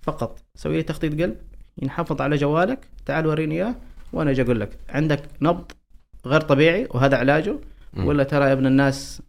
فقط 0.01 0.39
سوي 0.55 0.77
لي 0.77 0.83
تخطيط 0.83 1.21
قلب 1.21 1.37
ينحفظ 1.81 2.21
على 2.21 2.35
جوالك 2.35 2.79
تعال 3.05 3.27
وريني 3.27 3.55
إياه 3.55 3.75
وأنا 4.13 4.31
أجي 4.31 4.41
أقول 4.41 4.59
لك 4.59 4.69
عندك 4.89 5.23
نبض 5.41 5.71
غير 6.25 6.41
طبيعي 6.41 6.87
وهذا 6.91 7.17
علاجه 7.17 7.55
ولا 7.97 8.23
ترى 8.23 8.47
يا 8.47 8.53
ابن 8.53 8.65
الناس 8.67 9.21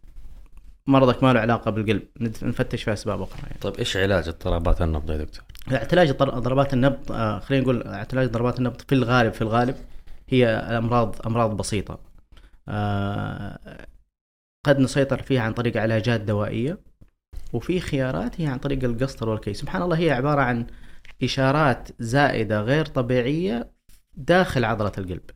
مرضك 0.89 1.23
ما 1.23 1.33
له 1.33 1.39
علاقة 1.39 1.71
بالقلب. 1.71 2.03
نفتش 2.19 2.83
في 2.83 2.93
أسباب 2.93 3.21
أخرى 3.21 3.41
يعني. 3.43 3.57
طيب 3.61 3.75
إيش 3.75 3.97
علاج 3.97 4.27
اضطرابات 4.27 4.81
النبض 4.81 5.11
يا 5.11 5.17
دكتور؟ 5.17 5.43
علاج 5.67 6.11
ضربات 6.11 6.73
النبض 6.73 7.11
آه 7.11 7.39
خلينا 7.39 7.63
نقول 7.63 7.87
علاج 7.87 8.27
ضربات 8.27 8.59
النبض 8.59 8.81
في 8.81 8.95
الغالب 8.95 9.33
في 9.33 9.41
الغالب 9.41 9.75
هي 10.29 10.47
امراض 10.47 11.15
أمراض 11.25 11.57
بسيطة. 11.57 11.99
آه 12.69 13.59
قد 14.65 14.79
نسيطر 14.79 15.21
فيها 15.21 15.41
عن 15.41 15.53
طريق 15.53 15.77
علاجات 15.77 16.21
دوائية 16.21 16.77
وفي 17.53 17.79
خيارات 17.79 18.41
هي 18.41 18.47
عن 18.47 18.57
طريق 18.57 18.83
القسطر 18.83 19.29
والكي 19.29 19.53
سبحان 19.53 19.81
الله 19.81 19.97
هي 19.97 20.11
عبارة 20.11 20.41
عن 20.41 20.65
إشارات 21.23 21.89
زائدة 21.99 22.61
غير 22.61 22.85
طبيعية 22.85 23.71
داخل 24.17 24.65
عضلة 24.65 24.91
القلب. 24.97 25.29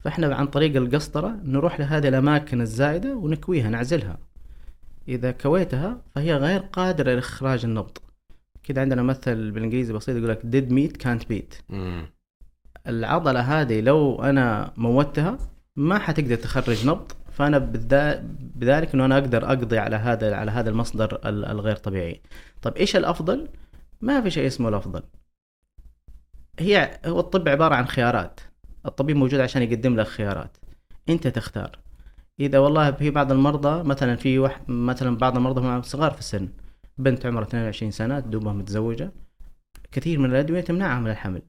فإحنا 0.00 0.34
عن 0.34 0.46
طريق 0.46 0.76
القسطرة 0.76 1.36
نروح 1.44 1.80
لهذه 1.80 2.08
الأماكن 2.08 2.60
الزائدة 2.60 3.16
ونكويها 3.16 3.68
نعزلها. 3.70 4.18
إذا 5.08 5.30
كويتها 5.30 6.02
فهي 6.14 6.34
غير 6.36 6.60
قادرة 6.60 7.14
لإخراج 7.14 7.64
النبض. 7.64 7.98
كده 8.62 8.80
عندنا 8.80 9.02
مثل 9.02 9.50
بالإنجليزي 9.50 9.92
بسيط 9.92 10.16
يقول 10.16 10.28
لك 10.28 10.40
ديد 10.44 10.72
ميت 10.72 10.96
كانت 10.96 11.28
بيت 11.28 11.54
العضلة 12.86 13.40
هذه 13.40 13.80
لو 13.80 14.22
أنا 14.22 14.72
موتها 14.76 15.38
ما 15.76 15.98
حتقدر 15.98 16.36
تخرج 16.36 16.86
نبض 16.86 17.12
فأنا 17.32 17.58
بذلك 18.54 18.94
إنه 18.94 19.04
أنا 19.04 19.18
أقدر 19.18 19.44
أقضي 19.44 19.78
على 19.78 19.96
هذا 19.96 20.34
على 20.36 20.50
هذا 20.50 20.70
المصدر 20.70 21.20
الغير 21.24 21.76
طبيعي. 21.76 22.22
طيب 22.62 22.76
إيش 22.76 22.96
الأفضل؟ 22.96 23.48
ما 24.00 24.20
في 24.20 24.30
شيء 24.30 24.46
اسمه 24.46 24.68
الأفضل. 24.68 25.02
هي 26.58 27.00
هو 27.06 27.20
الطب 27.20 27.48
عبارة 27.48 27.74
عن 27.74 27.86
خيارات. 27.86 28.40
الطبيب 28.86 29.16
موجود 29.16 29.40
عشان 29.40 29.62
يقدم 29.62 29.96
لك 29.96 30.06
خيارات. 30.06 30.56
أنت 31.08 31.28
تختار. 31.28 31.78
إذا 32.40 32.58
والله 32.58 32.90
في 32.92 33.10
بعض 33.10 33.32
المرضى 33.32 33.82
مثلا 33.82 34.16
في 34.16 34.38
واحد 34.38 34.70
مثلا 34.70 35.16
بعض 35.16 35.36
المرضى 35.36 35.60
هم 35.60 35.82
صغار 35.82 36.10
في 36.10 36.18
السن 36.18 36.48
بنت 36.98 37.26
عمرها 37.26 37.46
22 37.46 37.90
سنة 37.90 38.20
دوبها 38.20 38.52
متزوجة 38.52 39.12
كثير 39.92 40.18
من 40.18 40.30
الأدوية 40.30 40.60
تمنعها 40.60 41.00
من 41.00 41.10
الحمل. 41.10 41.42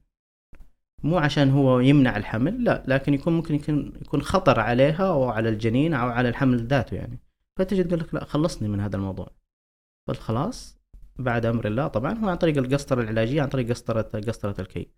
مو 1.02 1.18
عشان 1.18 1.50
هو 1.50 1.80
يمنع 1.80 2.16
الحمل 2.16 2.64
لا 2.64 2.84
لكن 2.88 3.14
يكون 3.14 3.32
ممكن 3.32 3.54
يكون 3.54 3.92
يكون 4.00 4.22
خطر 4.22 4.60
عليها 4.60 5.08
أو 5.08 5.28
على 5.28 5.48
الجنين 5.48 5.94
أو 5.94 6.08
على 6.08 6.28
الحمل 6.28 6.66
ذاته 6.66 6.94
يعني. 6.94 7.18
فتجي 7.56 7.84
تقول 7.84 8.00
لك 8.00 8.14
لا 8.14 8.24
خلصني 8.24 8.68
من 8.68 8.80
هذا 8.80 8.96
الموضوع. 8.96 9.30
فالخلاص 10.06 10.75
بعد 11.18 11.46
أمر 11.46 11.66
الله. 11.66 11.86
طبعا 11.86 12.18
هو 12.18 12.28
عن 12.28 12.36
طريق 12.36 12.58
القسطرة 12.58 13.02
العلاجية 13.02 13.42
عن 13.42 13.48
طريق 13.48 13.70
قسطره 13.70 14.02
قسطرة 14.02 14.54
الكي. 14.58 14.88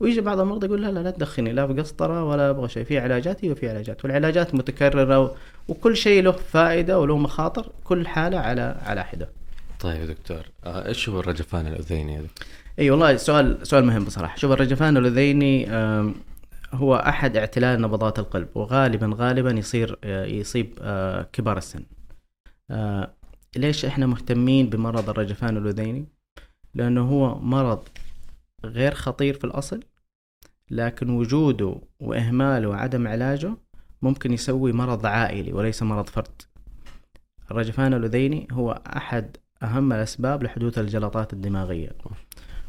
ويجي 0.00 0.20
بعض 0.20 0.40
المرضى 0.40 0.66
يقول 0.66 0.82
لا 0.82 0.90
لا 0.90 1.00
لا 1.00 1.10
تدخلني 1.10 1.52
لا 1.52 1.66
بقسطره 1.66 2.24
ولا 2.24 2.50
أبغى 2.50 2.68
شيء. 2.68 2.84
في 2.84 2.98
علاجات 2.98 3.44
هي 3.44 3.50
وفي 3.50 3.68
علاجات. 3.68 4.04
والعلاجات 4.04 4.54
متكررة 4.54 5.34
وكل 5.68 5.96
شيء 5.96 6.22
له 6.22 6.32
فائدة 6.32 6.98
وله 7.00 7.16
مخاطر 7.16 7.72
كل 7.84 8.06
حالة 8.06 8.38
على 8.38 8.76
على 8.82 9.04
حدة. 9.04 9.28
طيب 9.80 10.00
يا 10.00 10.06
دكتور 10.06 10.42
آه، 10.64 10.88
إيش 10.88 11.08
هو 11.08 11.20
الرجفان 11.20 11.66
الأذيني 11.66 12.18
هذا؟ 12.18 12.26
إي 12.78 12.90
والله 12.90 13.16
سؤال 13.16 13.66
سؤال 13.66 13.84
مهم 13.84 14.04
بصراحة. 14.04 14.36
شوف 14.36 14.52
الرجفان 14.52 14.96
الأذيني 14.96 15.68
هو 16.74 16.96
أحد 16.96 17.36
اعتلال 17.36 17.80
نبضات 17.80 18.18
القلب 18.18 18.48
وغالبا 18.54 19.12
غالبا 19.14 19.50
يصير 19.50 19.98
آه، 20.04 20.24
يصيب 20.24 20.78
آه، 20.82 21.26
كبار 21.32 21.58
السن. 21.58 21.82
ليش 23.56 23.84
إحنا 23.84 24.06
مهتمين 24.06 24.70
بمرض 24.70 25.08
الرجفان 25.10 25.56
الأذيني؟ 25.56 26.06
لأنه 26.74 27.10
هو 27.10 27.38
مرض 27.38 27.88
غير 28.64 28.94
خطير 28.94 29.34
في 29.34 29.44
الأصل 29.44 29.80
لكن 30.70 31.10
وجوده 31.10 31.80
وإهماله 32.00 32.68
وعدم 32.68 33.08
علاجه 33.08 33.56
ممكن 34.02 34.32
يسوي 34.32 34.72
مرض 34.72 35.06
عائلي 35.06 35.52
وليس 35.52 35.82
مرض 35.82 36.08
فرد. 36.08 36.42
الرجفان 37.50 37.94
الأذيني 37.94 38.48
هو 38.52 38.82
أحد 38.96 39.36
أهم 39.62 39.92
الأسباب 39.92 40.42
لحدوث 40.42 40.78
الجلطات 40.78 41.32
الدماغية. 41.32 41.90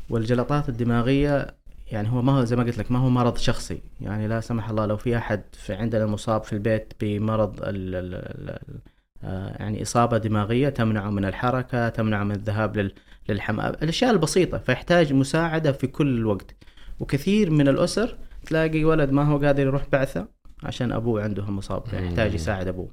والجلطات 0.09 0.69
الدماغية 0.69 1.55
يعني 1.91 2.09
هو 2.11 2.21
ما 2.21 2.31
هو 2.31 2.43
زي 2.43 2.55
ما 2.55 2.63
قلت 2.63 2.77
لك 2.77 2.91
ما 2.91 2.99
هو 2.99 3.09
مرض 3.09 3.37
شخصي. 3.37 3.81
يعني 4.01 4.27
لا 4.27 4.39
سمح 4.39 4.69
الله 4.69 4.85
لو 4.85 4.97
في 4.97 5.17
أحد 5.17 5.43
في 5.53 5.73
عندنا 5.73 6.05
مصاب 6.05 6.43
في 6.43 6.53
البيت 6.53 6.93
بمرض 7.01 7.59
ال 7.63 7.95
ال 7.95 8.59
يعني 9.23 9.81
إصابة 9.81 10.17
دماغية 10.17 10.69
تمنعه 10.69 11.09
من 11.09 11.25
الحركة 11.25 11.89
تمنعه 11.89 12.23
من 12.23 12.31
الذهاب 12.31 12.91
للحمام. 13.29 13.73
الأشياء 13.83 14.11
البسيطة 14.11 14.57
فيحتاج 14.57 15.13
مساعدة 15.13 15.71
في 15.71 15.87
كل 15.87 16.25
وقت 16.25 16.55
وكثير 16.99 17.49
من 17.49 17.67
الأسر 17.67 18.17
تلاقي 18.45 18.83
ولد 18.83 19.11
ما 19.11 19.23
هو 19.23 19.37
قادر 19.37 19.63
يروح 19.63 19.83
بعثة 19.91 20.27
عشان 20.63 20.91
أبوه 20.91 21.23
عنده 21.23 21.51
مصاب 21.51 21.83
يحتاج 21.93 22.33
يساعد 22.33 22.67
أبوه. 22.67 22.91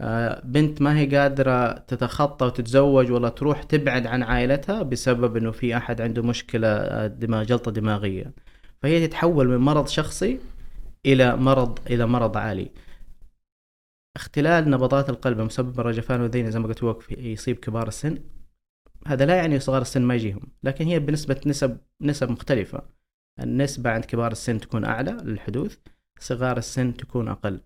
آه، 0.00 0.42
بنت 0.44 0.82
ما 0.82 0.98
هي 0.98 1.16
قادرة 1.16 1.72
تتخطى 1.72 2.46
وتتزوج 2.46 3.10
ولا 3.10 3.28
تروح 3.28 3.62
تبعد 3.62 4.06
عن 4.06 4.22
عائلتها 4.22 4.82
بسبب 4.82 5.36
إنه 5.36 5.50
في 5.50 5.76
أحد 5.76 6.00
عنده 6.00 6.22
مشكلة 6.22 6.68
آه، 6.68 7.06
دماغ 7.06 7.42
جلطة 7.42 7.70
دماغية. 7.70 8.32
فهي 8.82 9.06
تتحول 9.06 9.48
من 9.48 9.56
مرض 9.56 9.86
شخصي 9.88 10.38
إلى 11.06 11.36
مرض 11.36 11.78
إلى 11.90 12.06
مرض 12.06 12.36
عالي. 12.36 12.70
اختلال 14.18 14.70
نبضات 14.70 15.10
القلب 15.10 15.40
مسبب 15.40 15.80
الرجفان 15.80 16.20
والذين 16.20 16.50
زي 16.50 16.58
ما 16.58 16.68
قلت 16.68 16.84
هو 16.84 16.98
يصيب 17.10 17.56
كبار 17.56 17.88
السن. 17.88 18.18
هذا 19.06 19.26
لا 19.26 19.36
يعني 19.36 19.60
صغار 19.60 19.82
السن 19.82 20.02
ما 20.02 20.14
يجيهم 20.14 20.42
لكن 20.62 20.86
هي 20.86 20.98
بنسبة 20.98 21.40
نسب 21.46 21.78
نسب 22.00 22.30
مختلفة. 22.30 22.82
النسبة 23.40 23.90
عند 23.90 24.04
كبار 24.04 24.32
السن 24.32 24.60
تكون 24.60 24.84
أعلى 24.84 25.10
للحدوث 25.10 25.78
صغار 26.20 26.56
السن 26.56 26.96
تكون 26.96 27.28
أقل. 27.28 27.60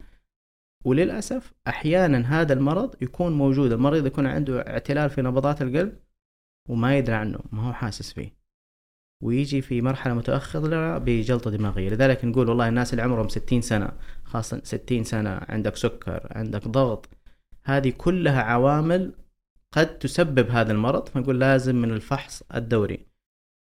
وللأسف 0.85 1.53
أحيانا 1.69 2.41
هذا 2.41 2.53
المرض 2.53 3.03
يكون 3.03 3.33
موجود 3.33 3.73
المريض 3.73 4.07
يكون 4.07 4.27
عنده 4.27 4.61
اعتلال 4.61 5.11
في 5.11 5.23
نبضات 5.23 5.63
القلب 5.63 5.99
وما 6.69 6.99
يدري 6.99 7.15
عنه 7.15 7.39
ما 7.53 7.69
هو 7.69 7.73
حاسس 7.73 8.13
فيه. 8.13 8.42
ويجي 9.23 9.63
في 9.63 9.83
مرحلة 9.83 10.15
متأخرة 10.15 10.99
بجلطة 10.99 11.51
دماغية. 11.51 11.89
لذلك 11.91 12.25
نقول 12.25 12.49
والله 12.49 12.69
الناس 12.69 12.93
اللي 12.93 13.03
عمرهم 13.03 13.29
60 13.29 13.61
سنة 13.61 13.93
خاصة 14.25 14.61
60 14.65 15.05
سنة 15.05 15.41
عندك 15.49 15.77
سكر 15.77 16.27
عندك 16.31 16.69
ضغط 16.69 17.09
هذه 17.65 17.91
كلها 17.99 18.43
عوامل 18.43 19.15
قد 19.73 19.99
تسبب 19.99 20.51
هذا 20.51 20.73
المرض. 20.73 21.09
فنقول 21.09 21.41
لازم 21.41 21.77
من 21.77 21.91
الفحص 21.93 22.43
الدوري. 22.55 23.07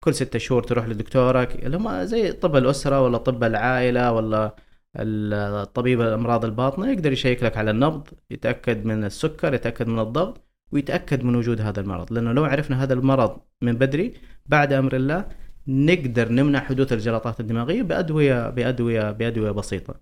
كل 0.05 0.15
ستة 0.15 0.39
شهور 0.39 0.63
تروح 0.63 0.87
لدكتورك 0.89 1.65
اللي 1.67 1.77
هم 1.77 2.05
زي 2.05 2.33
طب 2.33 2.57
الأسرة 2.57 3.01
ولا 3.01 3.19
طب 3.19 3.45
العائلة 3.45 4.13
ولا 4.13 4.57
الطبيب 4.97 6.01
الأمراض 6.01 6.45
الباطنة 6.45 6.93
يقدر 6.93 7.13
يشيك 7.13 7.43
لك 7.43 7.57
على 7.57 7.71
النبض 7.71 8.09
يتأكد 8.31 8.85
من 8.87 9.05
السكر 9.05 9.55
يتأكد 9.55 9.87
من 9.89 9.99
الضغط. 9.99 10.46
ويتأكد 10.73 11.25
من 11.25 11.35
وجود 11.35 11.61
هذا 11.61 11.81
المرض 11.81 12.13
لأنه 12.13 12.33
لو 12.33 12.45
عرفنا 12.45 12.83
هذا 12.83 12.95
المرض 12.95 13.41
من 13.63 13.73
بدري 13.73 14.15
بعد 14.47 14.73
أمر 14.73 14.97
الله 14.97 15.29
نقدر 15.69 16.33
نمنع 16.33 16.61
حدوث 16.61 16.93
الجلطات 16.93 17.41
الدماغية 17.41 17.83
بأدوية 17.83 18.51
بأدوية 18.51 19.11
بأدوية 19.11 19.51
بسيطة. 19.51 20.01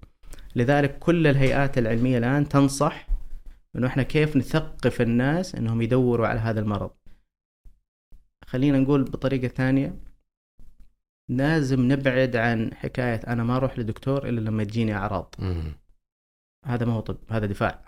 لذلك 0.57 0.99
كل 0.99 1.27
الهيئات 1.27 1.79
العلمية 1.79 2.19
الآن 2.19 2.49
تنصح 2.49 3.07
إنه 3.77 3.87
إحنا 3.87 4.03
كيف 4.03 4.37
نثقف 4.37 5.01
الناس 5.01 5.55
إنهم 5.55 5.83
يدوروا 5.83 6.27
على 6.27 6.41
هذا 6.41 6.61
المرض. 6.61 6.91
خلينا 8.47 8.79
نقول 8.79 9.03
بطريقة 9.03 9.49
ثانية 9.49 9.97
لازم 11.29 11.93
نبعد 11.93 12.37
عن 12.37 12.75
حكاية 12.75 13.21
أنا 13.27 13.45
ما 13.45 13.57
أروح 13.57 13.79
لدكتور 13.79 14.29
إلا 14.29 14.41
لما 14.41 14.65
تجيني 14.65 14.95
أعراض. 14.95 15.35
هذا 16.65 16.87
ما 16.87 16.93
هو 16.93 17.01
طب 17.01 17.17
هذا 17.31 17.47
دفاع. 17.47 17.84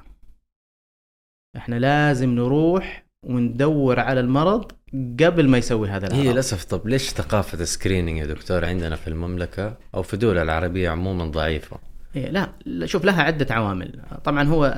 إحنا 1.56 1.76
لازم 1.76 2.30
نروح 2.30 3.06
وندور 3.26 4.00
على 4.00 4.20
المرض 4.20 4.72
قبل 5.20 5.48
ما 5.48 5.58
يسوي 5.58 5.88
هذا 5.88 6.06
الأعراض. 6.06 6.26
هي 6.26 6.32
للأسف 6.32 6.64
طب 6.64 6.88
ليش 6.88 7.10
ثقافة 7.10 7.60
السكرينينج 7.60 8.18
يا 8.18 8.26
دكتور 8.26 8.64
عندنا 8.64 8.96
في 8.96 9.08
المملكة 9.08 9.76
أو 9.94 10.02
في 10.02 10.14
الدول 10.14 10.38
العربية 10.38 10.90
عموما 10.90 11.24
ضعيفة؟ 11.24 11.78
إيه 12.16 12.30
لا 12.30 12.52
شوف 12.86 13.04
لها 13.04 13.22
عدة 13.22 13.54
عوامل. 13.54 14.02
طبعا 14.24 14.48
هو 14.48 14.74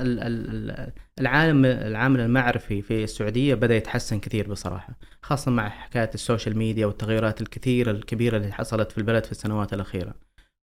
العالم 1.20 1.64
العامل 1.64 2.20
المعرفي 2.20 2.82
في 2.82 3.04
السعودية 3.04 3.54
بدأ 3.54 3.76
يتحسن 3.76 4.20
كثير 4.20 4.50
بصراحة 4.50 4.99
خاصة 5.23 5.50
مع 5.50 5.68
حكاية 5.68 6.11
السوشيال 6.14 6.58
ميديا 6.58 6.87
والتغيرات 6.87 7.40
الكثيرة 7.40 7.90
الكبيرة 7.90 8.37
اللي 8.37 8.52
حصلت 8.52 8.92
في 8.92 8.99
البلد 8.99 9.25
في 9.25 9.32
السنوات 9.32 9.73
الأخيرة. 9.75 10.14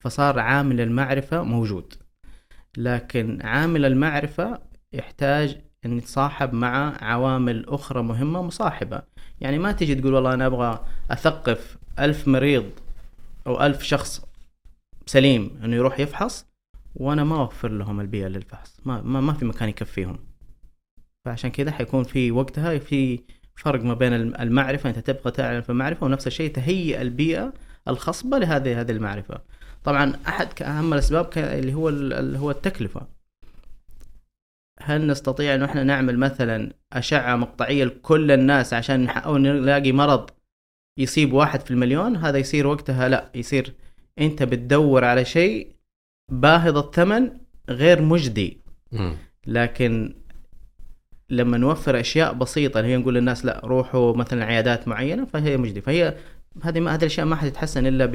فصار 0.04 0.40
عامل 0.40 0.82
المعرفة 0.82 1.44
موجود 1.44 1.94
لكن 2.78 3.40
عامل 3.42 3.86
المعرفة 3.86 4.60
يحتاج 4.94 5.58
أن 5.86 5.98
يتصاحب 5.98 6.54
مع 6.54 6.98
عوامل 7.02 7.66
أخرى 7.70 8.04
مهمة 8.04 8.42
مصاحبة. 8.42 9.02
يعني 9.42 9.60
ما 9.60 9.72
تجي 9.72 9.96
تقول 9.96 10.14
والله 10.14 10.34
أنا 10.34 10.46
أبغى 10.46 10.86
أثقف 11.12 11.78
ألف 12.00 12.28
مريض 12.28 12.70
أو 13.48 13.66
ألف 13.66 13.84
شخص 13.84 14.26
سليم 15.06 15.60
أنه 15.64 15.76
يروح 15.76 16.00
يفحص 16.00 16.46
وأنا 16.96 17.24
ما 17.24 17.40
أوفر 17.40 17.72
لهم 17.72 18.00
البيئة 18.00 18.28
للفحص. 18.28 18.80
ما 18.86 19.02
ما, 19.02 19.22
ما 19.22 19.34
في 19.34 19.46
مكان 19.46 19.70
يكفيهم. 19.70 20.18
فعشان 21.26 21.52
كذا 21.52 21.72
حيكون 21.72 22.04
في 22.04 22.32
وقتها 22.32 22.78
في 22.78 23.20
فرق 23.56 23.84
ما 23.84 23.94
بين 23.94 24.14
المعرفة 24.14 24.90
أنت 24.90 25.00
تبغى 25.00 25.32
تعرف 25.32 25.70
المعرفة 25.70 26.06
ونفس 26.06 26.28
الشيء 26.28 26.52
تهيئ 26.52 27.02
البيئة 27.02 27.54
الخصبه 27.88 28.38
لهذه 28.38 28.82
هذه 28.82 28.92
المعرفة. 28.92 29.42
طبعا 29.84 30.14
أحد 30.28 30.64
أهم 30.64 30.94
الأسباب 30.94 31.30
اللي 31.38 31.74
هو 31.74 31.90
اللي 31.90 32.40
هو 32.40 32.52
التكلفة. 32.52 33.15
هل 34.86 35.08
نستطيع 35.08 35.56
انه 35.56 35.66
إحنا 35.66 35.84
نعمل 35.84 36.20
مثلا 36.20 36.74
أشعة 36.94 37.36
مقطعية 37.36 37.84
لكل 37.84 38.32
الناس 38.32 38.74
عشان 38.74 39.04
نحاول 39.04 39.42
نلاقي 39.42 39.92
مرض 39.92 40.30
يصيب 41.00 41.34
واحد 41.34 41.62
في 41.62 41.72
المليون؟ 41.72 42.16
هذا 42.16 42.38
يصير 42.38 42.68
وقتها. 42.68 43.10
لا 43.10 43.32
يصير. 43.36 43.74
أنت 44.20 44.44
بتدور 44.44 45.04
على 45.04 45.26
شيء 45.26 45.76
باهظ 46.32 46.78
الثمن 46.78 47.30
غير 47.70 48.02
مجدي. 48.02 48.62
لكن 49.48 50.16
لما 51.30 51.58
نوفر 51.58 52.00
أشياء 52.00 52.34
بسيطة 52.34 52.82
هي 52.86 52.98
نقول 52.98 53.16
للناس 53.16 53.46
لا 53.46 53.62
روحوا 53.64 54.16
مثلا 54.18 54.46
عيادات 54.46 54.88
معينة 54.88 55.26
فهي 55.26 55.58
مجدي. 55.58 55.82
فهي 55.82 56.18
هذه 56.64 56.80
ما 56.80 56.94
هذه 56.94 57.00
الأشياء 57.00 57.26
ما 57.26 57.36
حتتحسن 57.36 57.88
إلا 57.88 58.06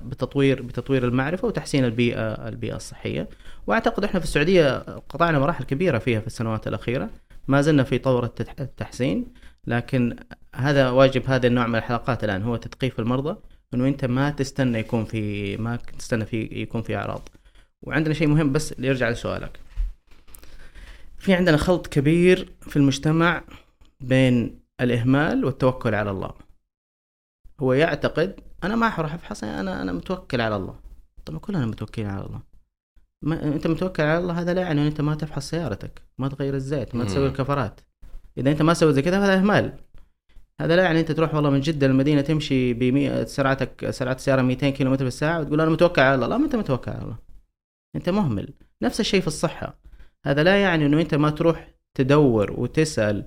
بتطوير 0.00 0.62
بتطوير 0.62 1.04
المعرفة 1.04 1.48
وتحسين 1.48 1.84
البيئه 1.84 2.48
البيئة 2.48 2.76
الصحية. 2.76 3.28
وأعتقد 3.66 4.04
إحنا 4.04 4.20
في 4.20 4.26
السعودية 4.26 4.78
قطعنا 4.78 5.38
مراحل 5.38 5.64
كبيرة 5.64 5.98
فيها 5.98 6.20
في 6.20 6.26
السنوات 6.26 6.68
الأخيرة. 6.68 7.10
ما 7.48 7.60
زلنا 7.60 7.82
في 7.82 7.98
طور 7.98 8.24
التحسين 8.60 9.26
لكن 9.66 10.16
هذا 10.54 10.90
واجب 10.90 11.22
هذا 11.26 11.46
النوع 11.46 11.66
من 11.66 11.76
الحلقات 11.76 12.24
الآن 12.24 12.42
هو 12.42 12.56
تثقيف 12.56 13.00
المرضى 13.00 13.36
إنه 13.74 13.88
أنت 13.88 14.04
ما 14.04 14.30
تستنى 14.30 14.78
يكون 14.78 15.04
في 15.04 15.56
ما 15.56 15.76
تستنى 15.76 16.24
في 16.24 16.48
يكون 16.52 16.82
في 16.82 16.96
أعراض. 16.96 17.28
وعندنا 17.82 18.14
شيء 18.14 18.28
مهم 18.28 18.52
بس 18.52 18.74
يرجع 18.78 19.08
لسؤالك. 19.10 19.60
في 21.18 21.34
عندنا 21.34 21.56
خلط 21.56 21.86
كبير 21.86 22.52
في 22.60 22.76
المجتمع 22.76 23.44
بين 24.00 24.60
الإهمال 24.80 25.44
والتوكل 25.44 25.94
على 25.94 26.10
الله. 26.10 26.45
هو 27.60 27.72
يعتقد 27.72 28.40
أنا 28.64 28.76
ما 28.76 28.90
حروح 28.90 29.14
أفحص 29.14 29.44
أنا 29.44 29.82
أنا 29.82 29.92
متوكل 29.92 30.40
على 30.40 30.56
الله. 30.56 30.80
طبعا 31.24 31.38
كلنا 31.38 31.66
متوكلين 31.66 32.08
على 32.08 32.26
الله. 32.26 32.40
ما 33.22 33.42
أنت 33.44 33.66
متوكل 33.66 34.02
على 34.02 34.18
الله 34.18 34.40
هذا 34.40 34.54
لا 34.54 34.62
يعني 34.62 34.88
أنت 34.88 35.00
ما 35.00 35.14
تفحص 35.14 35.50
سيارتك 35.50 36.02
ما 36.18 36.28
تغير 36.28 36.54
الزيت 36.54 36.94
ما 36.94 37.04
تسوي 37.04 37.26
الكفرات. 37.26 37.80
إذا 38.38 38.50
أنت 38.50 38.62
ما 38.62 38.74
سويت 38.74 38.94
زي 38.94 39.02
كذا 39.02 39.24
هذا 39.24 39.38
إهمال. 39.38 39.78
هذا 40.60 40.76
لا 40.76 40.82
يعني 40.82 41.00
أنت 41.00 41.12
تروح 41.12 41.34
والله 41.34 41.50
من 41.50 41.60
جدة 41.60 41.86
للمدينه 41.86 42.20
تمشي 42.20 42.74
ب 42.74 43.24
سرعتك 43.24 43.90
سرعة 43.90 44.14
السيارة 44.14 44.42
200 44.42 44.70
كيلو 44.70 44.90
متر 44.90 45.04
في 45.04 45.08
الساعة 45.08 45.40
وتقول 45.40 45.60
أنا 45.60 45.70
متوكل 45.70 46.02
على 46.02 46.14
الله. 46.14 46.26
لا 46.26 46.36
ما 46.36 46.44
أنت 46.44 46.56
متوكل 46.56 46.90
على 46.90 47.02
الله. 47.02 47.18
أنت 47.96 48.08
مهمل. 48.08 48.54
نفس 48.82 49.00
الشيء 49.00 49.20
في 49.20 49.26
الصحة. 49.26 49.78
هذا 50.26 50.42
لا 50.42 50.62
يعني 50.62 50.86
أنه 50.86 51.00
أنت 51.00 51.14
ما 51.14 51.30
تروح 51.30 51.74
تدور 51.94 52.60
وتسأل 52.60 53.26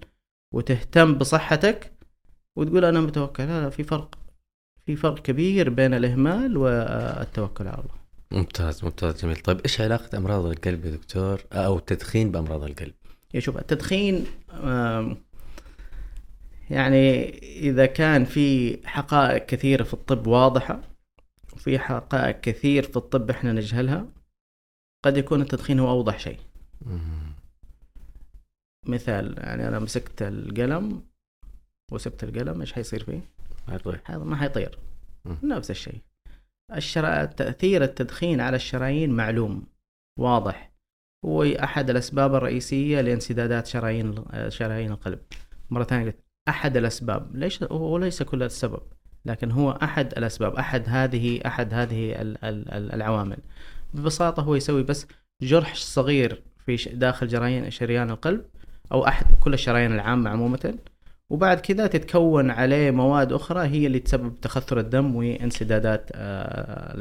وتهتم 0.54 1.16
بصحتك 1.16 1.99
وتقول 2.60 2.86
أنا 2.86 3.02
متوكل. 3.02 3.44
لا 3.44 3.62
لا 3.62 3.70
في 3.70 3.84
فرق 3.84 4.18
في 4.86 4.96
فرق 4.96 5.20
كبير 5.20 5.70
بين 5.70 5.94
الإهمال 5.94 6.58
والتوكل 6.58 7.68
على 7.68 7.78
الله. 7.78 8.00
ممتاز 8.32 8.84
ممتاز 8.84 9.22
جميل. 9.22 9.36
طيب 9.36 9.60
إيش 9.62 9.82
علاقة 9.82 10.18
أمراض 10.18 10.46
القلب 10.46 10.86
يا 10.86 10.92
دكتور؟ 10.92 11.42
أو 11.54 11.78
التدخين 11.78 12.32
بأمراض 12.32 12.64
القلب؟ 12.64 12.94
يا 13.34 13.40
شوف 13.40 13.58
التدخين 13.58 14.26
يعني 16.70 17.30
إذا 17.70 17.86
كان 17.86 18.26
في 18.26 18.78
حقائق 18.88 19.46
كثيرة 19.46 19.84
في 19.84 19.94
الطب 19.94 20.28
واضحة 20.28 20.82
وفي 21.54 21.80
حقائق 21.80 22.42
كثير 22.42 22.84
في 22.84 22.98
الطب 22.98 23.30
إحنا 23.30 23.54
نجهلها 23.54 24.06
قد 25.06 25.18
يكون 25.18 25.42
التدخين 25.42 25.80
هو 25.80 25.90
أوضح 25.90 26.20
شيء. 26.20 26.40
مثال 28.86 29.36
يعني 29.38 29.68
أنا 29.68 29.80
مسكت 29.80 30.22
القلم 30.22 31.04
وسبت 31.92 32.24
القلم 32.24 32.62
إيش 32.62 32.74
حيصير 32.74 33.04
فيه؟ 33.04 33.22
حيطير. 33.70 34.02
ما 34.10 34.36
حيطير. 34.36 34.78
نفس 35.44 35.72
الشيء. 35.72 36.02
الشرا... 36.76 37.26
تأثير 37.26 37.84
التدخين 37.84 38.42
على 38.42 38.56
الشرايين 38.56 39.12
معلوم 39.12 39.64
واضح. 40.20 40.72
هو 41.26 41.44
أحد 41.44 41.90
الأسباب 41.90 42.36
الرئيسية 42.36 43.02
لانسدادات 43.02 43.68
شرايين 43.68 44.16
شرايين 44.48 44.92
القلب. 44.92 45.20
مرة 45.70 45.84
ثانية 45.84 46.06
قلت 46.06 46.20
أحد 46.50 46.78
الأسباب. 46.78 47.36
ليش؟ 47.36 47.62
وليس 47.62 48.24
كل 48.24 48.44
السبب 48.44 48.82
لكن 49.26 49.52
هو 49.52 49.72
أحد 49.72 50.14
الأسباب 50.18 50.56
أحد 50.56 50.84
هذه 50.88 51.42
أحد 51.46 51.74
هذه 51.74 52.16
العوامل. 52.94 53.38
ببساطة 53.94 54.44
هو 54.44 54.56
يسوي 54.56 54.84
بس 54.84 55.08
جرح 55.42 55.76
صغير 55.76 56.44
في 56.66 56.76
داخل 56.76 57.28
جريان 57.28 57.72
شريان 57.72 58.10
القلب 58.10 58.46
أو 58.92 59.08
أحد 59.08 59.26
كل 59.40 59.54
الشرايين 59.54 59.92
العامة 59.92 60.30
عموما. 60.30 60.58
وبعد 61.30 61.60
كذا 61.60 61.88
تتكون 61.88 62.50
عليه 62.52 62.92
مواد 62.92 63.34
أخرى 63.34 63.68
هي 63.68 63.86
اللي 63.88 64.00
تسبب 64.00 64.42
تخثر 64.42 64.80
الدم 64.80 65.16
وانسدادات 65.16 66.10
آه، 66.14 66.94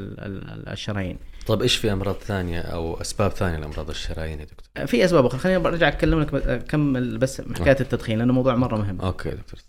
الشرايين. 0.73 1.19
طيب 1.47 1.63
إيش 1.63 1.77
في 1.77 1.93
أمراض 1.93 2.15
ثانية 2.15 2.61
أو 2.61 3.01
أسباب 3.01 3.31
ثانية 3.31 3.59
لأمراض 3.59 3.91
الشرايين 3.91 4.41
يا 4.41 4.45
دكتور؟ 4.45 4.87
في 4.87 5.05
أسباب 5.05 5.27
أخرى 5.27 5.39
خليني 5.41 5.59
برجع 5.59 5.89
اتكلم 5.89 6.21
لك 6.21 6.35
اكمل 6.35 7.19
بس 7.19 7.41
حكاية 7.41 7.77
التدخين 7.81 8.19
لأنه 8.19 8.33
موضوع 8.33 8.55
مرة 8.55 8.77
مهم. 8.77 9.01
أوكي 9.01 9.31
دكتور. 9.31 9.61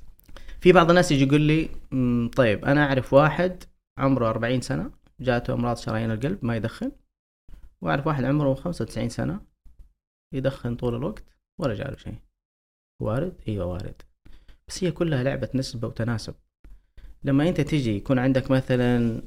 في 0.62 0.72
بعض 0.72 0.90
الناس 0.90 1.12
يجي 1.12 1.24
يقول 1.26 1.42
لي 1.42 1.70
طيب 2.36 2.66
أنا 2.66 2.86
أعرف 2.86 3.14
واحد 3.14 3.64
عمره 4.00 4.30
40 4.30 4.62
سنة 4.62 4.92
جاته 5.20 5.54
أمراض 5.54 5.78
شرايين 5.78 6.12
القلب 6.12 6.46
ما 6.46 6.56
يدخن 6.56 6.92
وأعرف 7.82 8.08
واحد 8.08 8.24
عمره 8.24 8.54
95 8.54 9.10
سنة 9.10 9.42
يدخن 10.34 10.76
طول 10.76 10.96
الوقت 10.96 11.24
ولا 11.60 11.74
جاله 11.74 11.98
شيء 11.98 12.16
وارد 13.02 13.34
إيوه 13.48 13.66
وارد 13.66 14.02
بس 14.70 14.84
هي 14.84 14.92
كلها 14.92 15.24
لعبة 15.24 15.50
نسبة 15.56 15.88
وتناسب. 15.88 16.34
لما 17.24 17.50
أنت 17.50 17.62
تجي 17.62 17.96
يكون 17.96 18.20
عندك 18.20 18.52
مثلا 18.52 19.22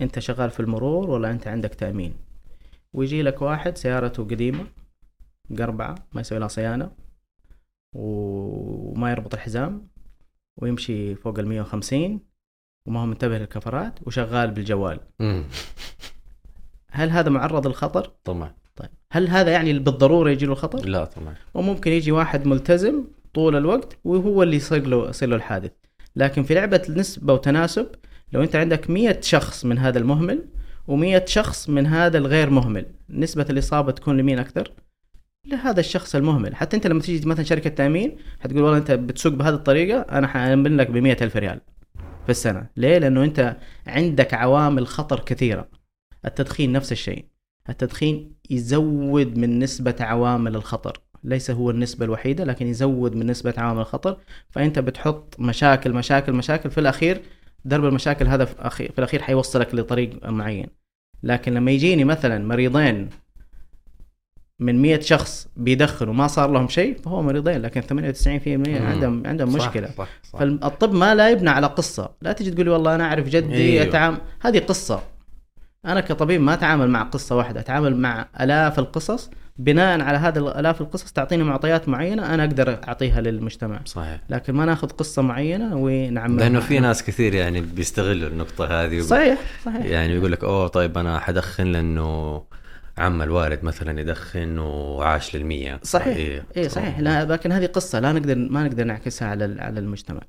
أنت 0.00 0.18
شغال 0.18 0.50
في 0.50 0.60
المرور 0.60 1.10
ولا 1.10 1.30
أنت 1.30 1.46
عندك 1.46 1.74
تأمين. 1.74 2.14
ويجي 2.92 3.22
لك 3.22 3.42
واحد 3.42 3.78
سيارته 3.78 4.24
قديمة 4.24 4.66
قربعة 5.58 5.94
ما 6.12 6.20
يسوي 6.20 6.38
لها 6.38 6.48
صيانة 6.48 6.90
وما 7.92 9.10
يربط 9.10 9.34
الحزام 9.34 9.88
ويمشي 10.56 11.14
فوق 11.14 11.38
ال 11.38 11.48
150 11.48 12.20
وما 12.86 13.00
هو 13.00 13.06
منتبه 13.06 13.38
للكفرات 13.38 14.06
وشغال 14.06 14.50
بالجوال. 14.50 15.00
هل 16.90 17.10
هذا 17.10 17.30
معرض 17.30 17.66
للخطر؟ 17.66 18.12
طبعا. 18.24 18.54
طيب. 18.76 18.90
هل 19.12 19.28
هذا 19.28 19.52
يعني 19.52 19.78
بالضرورة 19.78 20.30
يجي 20.30 20.46
له 20.46 20.52
الخطر؟ 20.52 20.88
لا 20.88 21.04
طبعا. 21.04 21.34
وممكن 21.54 21.90
يجي 21.92 22.12
واحد 22.12 22.46
ملتزم 22.46 23.04
طول 23.34 23.56
الوقت 23.56 23.98
وهو 24.04 24.42
اللي 24.42 24.56
يصير 24.56 24.86
له 24.86 25.08
يصير 25.08 25.28
له 25.28 25.36
الحادث. 25.36 25.70
لكن 26.16 26.42
في 26.42 26.54
لعبة 26.54 26.82
نسبة 26.88 27.32
وتناسب 27.34 27.86
لو 28.32 28.42
انت 28.42 28.56
عندك 28.56 28.90
100 28.90 29.20
شخص 29.20 29.64
من 29.64 29.78
هذا 29.78 29.98
المهمل 29.98 30.44
و100 30.90 31.26
شخص 31.26 31.68
من 31.68 31.86
هذا 31.86 32.18
الغير 32.18 32.50
مهمل 32.50 32.86
نسبة 33.10 33.46
الإصابة 33.50 33.92
تكون 33.92 34.16
لمين 34.16 34.38
أكثر؟ 34.38 34.72
لهذا 35.46 35.80
الشخص 35.80 36.14
المهمل. 36.14 36.56
حتى 36.56 36.76
انت 36.76 36.86
لما 36.86 37.00
تيجي 37.00 37.28
مثلا 37.28 37.44
شركة 37.44 37.70
تأمين 37.70 38.16
حتقول 38.40 38.62
والله 38.62 38.78
انت 38.78 38.90
بتسوق 38.90 39.32
بهذه 39.32 39.54
الطريقة 39.54 40.00
أنا 40.00 40.26
حأمن 40.26 40.76
لك 40.76 40.90
ب 40.90 40.96
ألف 40.96 41.36
ريال 41.36 41.60
في 42.24 42.30
السنة. 42.30 42.66
ليه؟ 42.76 42.98
لأنه 42.98 43.24
انت 43.24 43.56
عندك 43.86 44.34
عوامل 44.34 44.86
خطر 44.86 45.20
كثيرة. 45.20 45.68
التدخين 46.24 46.72
نفس 46.72 46.92
الشيء. 46.92 47.24
التدخين 47.68 48.32
يزود 48.50 49.38
من 49.38 49.58
نسبة 49.58 49.96
عوامل 50.00 50.56
الخطر. 50.56 50.98
ليس 51.24 51.50
هو 51.50 51.70
النسبة 51.70 52.04
الوحيدة 52.04 52.44
لكن 52.44 52.66
يزود 52.66 53.14
من 53.14 53.26
نسبة 53.26 53.54
عوامل 53.56 53.80
الخطر. 53.80 54.16
فأنت 54.50 54.78
بتحط 54.78 55.34
مشاكل 55.38 55.92
مشاكل 55.92 56.32
مشاكل 56.32 56.70
في 56.70 56.78
الأخير 56.78 57.22
درب 57.64 57.84
المشاكل 57.84 58.26
هذا 58.26 58.44
في 58.44 58.98
الأخير 58.98 59.22
حيوصلك 59.22 59.74
لطريق 59.74 60.28
معين. 60.28 60.66
لكن 61.22 61.54
لما 61.54 61.70
يجيني 61.70 62.04
مثلا 62.04 62.46
مريضين 62.46 63.08
من 64.58 64.82
100 64.82 65.00
شخص 65.00 65.48
بيدخنوا 65.56 66.14
ما 66.14 66.26
صار 66.26 66.50
لهم 66.50 66.68
شيء 66.68 66.98
فهو 66.98 67.22
مريضين 67.22 67.62
لكن 67.62 67.82
98% 67.82 67.86
عندهم 68.80 69.26
عندهم 69.26 69.50
صح 69.50 69.68
مشكلة. 69.68 69.90
صح 69.98 70.08
صح. 70.22 70.38
فالطب 70.38 70.92
ما 70.92 71.14
لا 71.14 71.30
يبنى 71.30 71.50
على 71.50 71.66
قصة. 71.66 72.10
لا 72.22 72.32
تجي 72.32 72.50
تقول 72.50 72.64
لي 72.64 72.70
والله 72.70 72.94
أنا 72.94 73.04
أعرف 73.04 73.28
جدي 73.28 73.54
أيوه. 73.54 73.84
أتعام 73.84 74.18
هذه 74.40 74.58
قصة. 74.58 75.02
أنا 75.84 76.00
كطبيب 76.00 76.40
ما 76.40 76.54
أتعامل 76.54 76.90
مع 76.90 77.02
قصة 77.02 77.36
واحدة 77.36 77.60
أتعامل 77.60 77.96
مع 77.96 78.28
آلاف 78.40 78.78
القصص 78.78 79.30
بناء 79.56 80.00
على 80.00 80.18
هذه 80.18 80.38
الآلاف 80.38 80.80
القصص 80.80 81.12
تعطيني 81.12 81.42
معطيات 81.42 81.88
معينة 81.88 82.34
أنا 82.34 82.44
أقدر 82.44 82.78
أعطيها 82.88 83.20
للمجتمع. 83.20 83.80
صحيح. 83.84 84.20
لكن 84.30 84.54
ما 84.54 84.64
ناخذ 84.64 84.88
قصة 84.88 85.22
معينة 85.22 85.76
ونعمل 85.76 86.36
لأنه 86.36 86.60
في 86.60 86.80
ناس 86.80 87.04
كثير 87.04 87.34
يعني 87.34 87.60
بيستغلوا 87.60 88.28
النقطة 88.28 88.84
هذه 88.84 89.00
صحيح 89.00 89.38
صحيح. 89.64 89.84
يعني 89.84 90.12
يقول 90.14 90.32
لك 90.32 90.44
أوه 90.44 90.68
طيب 90.68 90.98
أنا 90.98 91.18
حدخن 91.18 91.64
لأنه 91.64 92.42
عم 92.98 93.22
الوالد 93.22 93.64
مثلا 93.64 94.00
يدخن 94.00 94.58
وعاش 94.58 95.36
للمية. 95.36 95.80
صحيح. 95.82 96.16
اي 96.16 96.42
إيه 96.56 96.68
صحيح. 96.68 97.00
لا 97.00 97.24
لكن 97.24 97.52
هذه 97.52 97.66
قصة 97.66 98.00
لا 98.00 98.12
نقدر 98.12 98.36
ما 98.36 98.64
نقدر 98.64 98.84
نعكسها 98.84 99.28
على 99.28 99.56
على 99.58 99.80
المجتمع. 99.80 100.20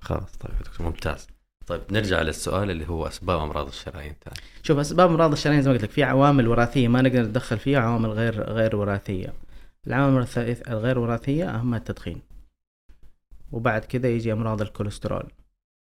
خلاص 0.00 0.36
طيب 0.40 0.52
دكتور 0.64 0.86
ممتاز. 0.86 1.26
طيب 1.72 1.82
نرجع 1.90 2.22
للسؤال 2.22 2.70
اللي 2.70 2.88
هو 2.88 3.06
أسباب 3.06 3.40
أمراض 3.40 3.66
الشرايين 3.66 4.18
تاني 4.20 4.36
شوف 4.62 4.78
أسباب 4.78 5.10
أمراض 5.10 5.32
الشرايين 5.32 5.62
زي 5.62 5.70
ما 5.70 5.74
قلت 5.74 5.84
لك 5.84 5.90
في 5.90 6.02
عوامل 6.02 6.48
وراثية 6.48 6.88
ما 6.88 7.02
نقدر 7.02 7.22
نتدخل 7.22 7.58
فيها 7.58 7.80
عوامل 7.80 8.10
غير 8.10 8.42
غير 8.42 8.76
وراثية. 8.76 9.32
العوامل 9.86 10.26
الغير 10.68 10.98
وراثية 10.98 11.50
أهمها 11.50 11.78
التدخين. 11.78 12.22
وبعد 13.52 13.84
كذا 13.84 14.08
يجي 14.08 14.32
أمراض 14.32 14.62
الكوليسترول. 14.62 15.32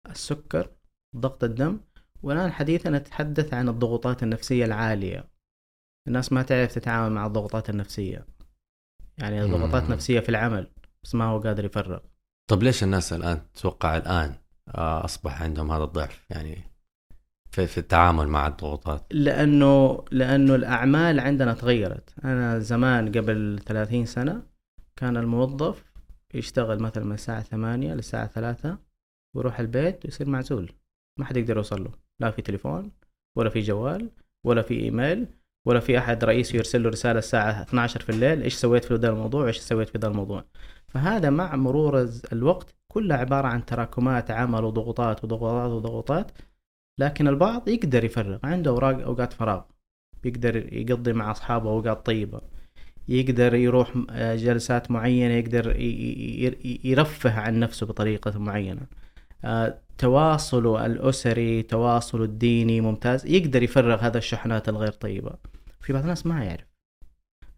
السكر 0.09 0.69
ضغط 1.15 1.43
الدم 1.43 1.79
والآن 2.23 2.51
حديثا 2.51 2.89
نتحدث 2.89 3.53
عن 3.53 3.69
الضغوطات 3.69 4.23
النفسية 4.23 4.65
العالية. 4.65 5.29
الناس 6.07 6.33
ما 6.33 6.41
تعرف 6.41 6.75
تتعامل 6.75 7.15
مع 7.15 7.25
الضغوطات 7.25 7.69
النفسية. 7.69 8.25
يعني 9.17 9.41
ضغوطات 9.41 9.89
نفسيه 9.89 10.19
في 10.19 10.29
العمل 10.29 10.71
بس 11.03 11.15
ما 11.15 11.25
هو 11.25 11.39
قادر 11.39 11.65
يفرغ 11.65 11.99
طب 12.47 12.63
ليش 12.63 12.83
الناس 12.83 13.13
الآن 13.13 13.41
تتوقع 13.53 13.97
الآن 13.97 14.42
أصبح 14.69 15.41
عندهم 15.41 15.71
هذا 15.71 15.83
الضعف 15.83 16.25
يعني 16.29 16.73
في, 17.51 17.67
في 17.67 17.77
التعامل 17.77 18.27
مع 18.27 18.47
الضغوطات. 18.47 19.05
لأنه 19.11 20.05
لأنه 20.11 20.55
الأعمال 20.55 21.19
عندنا 21.19 21.53
تغيرت. 21.53 22.13
أنا 22.23 22.59
زمان 22.59 23.11
قبل 23.11 23.59
30 23.65 24.05
سنة 24.05 24.43
كان 24.95 25.17
الموظف 25.17 25.83
يشتغل 26.33 26.79
مثلا 26.79 27.05
من 27.05 27.13
الساعة 27.13 27.41
ثمانية 27.41 27.93
للساعة 27.93 28.27
ثلاثة 28.27 28.77
ويروح 29.35 29.59
البيت 29.59 30.05
ويصير 30.05 30.29
معزول. 30.29 30.71
ما 31.19 31.25
حد 31.25 31.37
يقدر 31.37 31.57
يوصل 31.57 31.83
له. 31.83 31.91
لا 32.19 32.31
في 32.31 32.41
تليفون 32.41 32.91
ولا 33.37 33.49
في 33.49 33.59
جوال 33.59 34.09
ولا 34.45 34.61
في 34.61 34.79
إيميل 34.79 35.27
ولا 35.67 35.79
في 35.79 35.97
أحد 35.97 36.23
رئيس 36.23 36.53
يرسل 36.55 36.83
له 36.83 36.89
رسالة 36.89 37.19
الساعة 37.19 37.61
12 37.61 37.99
في 37.99 38.09
الليل 38.09 38.41
إيش 38.41 38.55
سويت 38.55 38.85
في 38.85 38.95
ذا 38.95 39.09
الموضوع؟ 39.09 39.43
وايش 39.43 39.57
سويت 39.57 39.89
في 39.89 39.97
ذا 39.97 40.07
الموضوع؟ 40.07 40.45
فهذا 40.87 41.29
مع 41.29 41.55
مرور 41.55 42.09
الوقت 42.31 42.75
كلها 42.93 43.17
عبارة 43.17 43.47
عن 43.47 43.65
تراكمات 43.65 44.31
عمل 44.31 44.63
وضغوطات 44.63 45.23
وضغوطات 45.23 45.71
وضغوطات 45.71 46.31
لكن 46.99 47.27
البعض 47.27 47.69
يقدر 47.69 48.03
يفرغ 48.03 48.39
عنده 48.43 48.71
أوراق 48.71 49.03
أوقات 49.03 49.33
فراغ. 49.33 49.61
يقدر 50.25 50.73
يقضي 50.73 51.13
مع 51.13 51.31
أصحابه 51.31 51.69
أوقات 51.69 52.05
طيبة. 52.05 52.41
يقدر 53.07 53.55
يروح 53.55 53.97
جلسات 54.35 54.91
معينة 54.91 55.33
يقدر 55.33 55.75
يرفه 56.85 57.39
عن 57.39 57.59
نفسه 57.59 57.85
بطريقة 57.85 58.39
معينة. 58.39 58.81
آه، 59.45 59.79
تواصله 59.97 60.85
الأسري 60.85 61.63
تواصله 61.63 62.23
الديني 62.23 62.81
ممتاز 62.81 63.25
يقدر 63.25 63.63
يفرغ 63.63 63.99
هذا 63.99 64.17
الشحنات 64.17 64.69
الغير 64.69 64.91
طيبة. 64.91 65.33
في 65.81 65.93
بعض 65.93 66.03
الناس 66.03 66.25
ما 66.25 66.43
يعرف. 66.43 66.72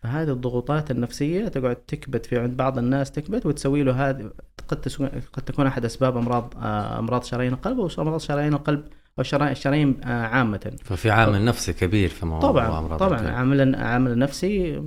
فهذه 0.06 0.32
الضغوطات 0.32 0.92
النفسية 0.92 1.48
تقعد 1.48 1.76
تكبت 1.76 2.26
في 2.26 2.40
عند 2.40 2.58
بعض 2.58 2.78
الناس 2.78 3.12
تكبت 3.12 3.46
وتسوي 3.46 3.84
له 3.84 4.10
هذه 4.10 4.32
قد 4.68 4.88
قد 5.34 5.44
تكون 5.44 5.68
أحد 5.68 5.86
أسباب 5.86 6.18
أمراض 6.18 6.54
آه، 6.58 7.00
أمراض 7.00 7.24
شرايين 7.24 7.54
القلب 7.54 7.80
أو 7.80 7.90
أمراض 8.00 8.20
شرايين 8.20 8.54
القلب 8.54 8.84
أو 9.20 9.24
الشرايين 9.52 10.04
آه، 10.04 10.26
عامة. 10.28 10.78
ففي 10.84 11.10
عامل 11.10 11.46
نفسي 11.46 11.74
كبير 11.74 12.10
في 12.10 12.26
موضوع 12.26 12.52
طبعا 12.52 12.80
أمراض 12.80 13.00
طبعا 13.00 13.20
القلب. 13.20 13.34
عامل 13.36 13.76
عامل 13.76 14.20
نفسي 14.20 14.80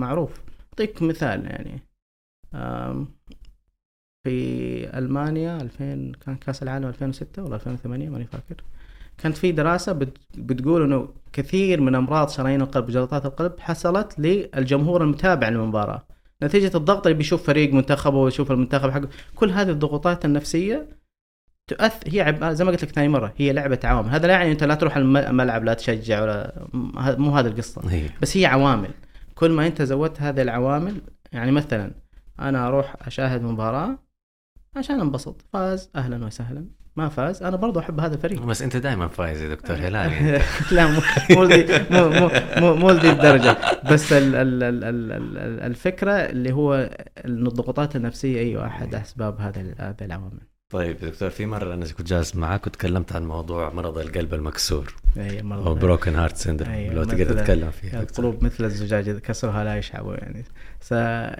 معروف. 0.00 0.40
أعطيك 0.70 1.02
مثال 1.02 1.44
يعني. 1.44 1.82
في 4.24 4.98
ألمانيا 4.98 5.56
2000 5.56 6.12
كان 6.26 6.36
كأس 6.36 6.62
العالم 6.62 6.88
2006 6.88 7.42
ولا 7.42 7.54
2008 7.54 8.08
ماني 8.08 8.24
فاكر. 8.24 8.62
كانت 9.18 9.36
في 9.36 9.52
دراسة 9.52 9.92
بتقول 10.36 10.82
إنه 10.82 11.08
كثير 11.32 11.80
من 11.80 11.94
أمراض 11.94 12.28
شرايين 12.28 12.62
القلب 12.62 12.88
وجلطات 12.88 13.26
القلب 13.26 13.52
حصلت 13.60 14.18
للجمهور 14.18 15.02
المتابع 15.02 15.48
للمباراة. 15.48 16.06
نتيجة 16.42 16.76
الضغط 16.76 17.06
اللي 17.06 17.18
بيشوف 17.18 17.46
فريق 17.46 17.72
منتخبه 17.72 18.18
ويشوف 18.18 18.52
المنتخب 18.52 18.90
حقه. 18.90 19.08
كل 19.34 19.50
هذه 19.50 19.70
الضغوطات 19.70 20.24
النفسية 20.24 20.88
تؤثر 21.66 22.14
هي 22.14 22.20
عب... 22.20 22.44
زي 22.44 22.64
ما 22.64 22.70
قلت 22.70 22.84
لك 22.84 22.90
ثاني 22.90 23.08
مرة 23.08 23.34
هي 23.36 23.52
لعبة 23.52 23.80
عوامل. 23.84 24.08
هذا 24.08 24.26
لا 24.26 24.32
يعني 24.32 24.52
أنت 24.52 24.64
لا 24.64 24.74
تروح 24.74 24.96
الملعب 24.96 25.64
لا 25.64 25.74
تشجع 25.74 26.22
ولا 26.22 26.66
مو 26.94 27.30
هذا 27.30 27.48
القصة. 27.48 27.90
هي. 27.90 28.10
بس 28.22 28.36
هي 28.36 28.46
عوامل. 28.46 28.90
كل 29.34 29.50
ما 29.50 29.66
أنت 29.66 29.82
زودت 29.82 30.20
هذه 30.20 30.42
العوامل 30.42 31.00
يعني 31.32 31.52
مثلا 31.52 31.90
أنا 32.40 32.68
أروح 32.68 32.96
أشاهد 33.06 33.42
مباراة 33.42 33.98
عشان 34.76 35.00
أنبسط. 35.00 35.44
فاز 35.52 35.90
أهلا 35.96 36.26
وسهلا. 36.26 36.64
ما 36.96 37.08
فاز. 37.08 37.42
أنا 37.42 37.56
برضو 37.56 37.80
أحب 37.80 38.00
هذا 38.00 38.14
الفريق. 38.14 38.42
بس 38.42 38.62
أنت 38.62 38.76
دائما 38.76 39.08
فايز 39.08 39.42
يا 39.42 39.48
دكتور 39.48 39.76
هلال 39.76 40.40
لا 40.72 40.86
مو 40.86 41.00
مو 41.90 42.30
مو 42.56 42.74
مو 42.74 42.90
الدرجة. 42.90 43.56
بس 43.90 44.12
ال 44.12 44.34
ال 44.34 44.62
ال 44.62 44.84
ال 44.84 45.12
ال 45.12 45.60
الفكرة 45.60 46.12
اللي 46.12 46.52
هو 46.52 46.74
ان 47.24 47.46
الضغوطات 47.46 47.96
النفسية 47.96 48.40
أيوه 48.40 48.66
أحد 48.66 48.94
أسباب 48.94 49.40
هذا 49.40 49.74
هذه 49.78 49.96
العوامل. 50.02 50.40
طيب 50.70 50.96
دكتور 51.00 51.30
في 51.30 51.46
مرة 51.46 51.74
أنا 51.74 51.86
كنت 51.86 52.06
جالس 52.06 52.36
معك 52.36 52.66
وتكلمت 52.66 53.16
عن 53.16 53.26
موضوع 53.26 53.72
مرض 53.72 53.98
القلب 53.98 54.34
المكسور. 54.34 54.94
أي 55.18 55.42
مرض 55.42 55.66
أو 55.66 55.74
broken 55.74 56.14
heart 56.14 56.36
syndrome 56.36 56.72
أيوة 56.72 56.94
لو 56.94 57.04
تقدر 57.04 57.24
تتكلم 57.24 57.70
فيها 57.70 58.02
القلوب 58.02 58.44
مثل 58.44 58.64
الزجاج 58.64 59.08
إذا 59.08 59.18
كسرها 59.18 59.64
لا 59.64 59.76
يشعب 59.76 60.06
يعني. 60.08 60.44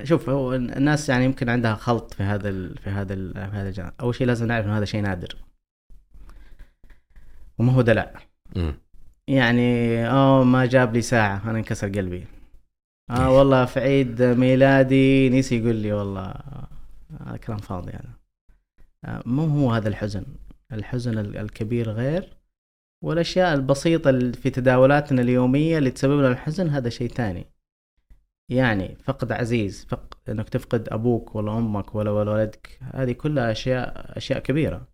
شوف 0.05 0.29
هو 0.29 0.55
الناس 0.55 1.09
يعني 1.09 1.25
يمكن 1.25 1.49
عندها 1.49 1.75
خلط 1.75 2.15
في 2.15 2.23
هذا 2.23 2.49
ال 2.49 2.79
في 2.79 2.91
هذا 2.91 3.15
ال 3.15 3.33
في 3.35 3.57
هذا 3.57 3.69
الجانب. 3.69 3.93
أول 4.01 4.15
شيء 4.15 4.27
لازم 4.27 4.47
نعرف 4.47 4.67
إنه 4.67 4.79
هذا 4.79 4.85
شيء 4.85 5.01
نادر. 5.01 5.37
وما 7.59 7.73
هو 7.73 7.83
دلع. 7.83 8.13
يعني 9.29 10.01
أوه 10.11 10.45
ما 10.45 10.67
جاب 10.67 10.95
لي 10.95 11.03
ساعة 11.03 11.51
أنا 11.51 11.59
انكسر 11.59 11.89
قلبي. 11.89 12.27
آه 13.11 13.31
والله 13.31 13.65
في 13.65 13.81
عيد 13.81 14.23
ميلادي 14.23 15.31
نسي 15.31 15.59
يقول 15.59 15.75
لي 15.77 15.93
والله 15.93 16.35
هذا 17.27 17.37
كلام 17.37 17.59
فاضي 17.59 17.91
يعني 17.91 18.09
مو 19.27 19.47
هو 19.47 19.73
هذا 19.73 19.89
الحزن. 19.89 20.25
الحزن 20.73 21.19
الكبير 21.19 21.91
غير 21.91 22.37
والأشياء 23.05 23.55
البسيطة 23.55 24.33
في 24.33 24.51
تداولاتنا 24.51 25.23
اليومية 25.23 25.79
اللي 25.79 25.91
تسبب 25.91 26.19
لنا 26.19 26.29
الحزن 26.29 26.69
هذا 26.69 26.89
شيء 26.89 27.09
ثاني. 27.09 27.47
يعني 28.51 28.97
فقد 29.05 29.33
عزيز 29.33 29.85
فق... 29.85 30.19
إنك 30.29 30.49
تفقد 30.49 30.89
أبوك 30.89 31.35
ولا 31.35 31.59
أمك 31.59 31.95
ولا 31.95 32.11
ولدك 32.11 32.79
هذه 32.95 33.13
كلها 33.13 33.53
أشياء 33.53 34.17
أشياء 34.19 34.39
كبيرة. 34.39 34.89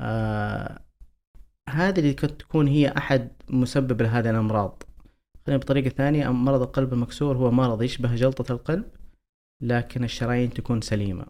آه... 0.00 0.82
هذه 1.68 2.00
اللي 2.00 2.12
قد 2.12 2.36
تكون 2.36 2.68
هي 2.68 2.88
أحد 2.88 3.28
مسبب 3.50 4.02
لهذه 4.02 4.30
الأمراض. 4.30 4.82
خلينا 5.46 5.60
بطريقة 5.62 5.88
ثانية 5.88 6.28
مرض 6.28 6.62
القلب 6.62 6.92
المكسور 6.92 7.36
هو 7.36 7.50
مرض 7.50 7.82
يشبه 7.82 8.14
جلطة 8.14 8.52
القلب 8.52 8.84
لكن 9.62 10.04
الشرايين 10.04 10.50
تكون 10.50 10.80
سليمة. 10.80 11.26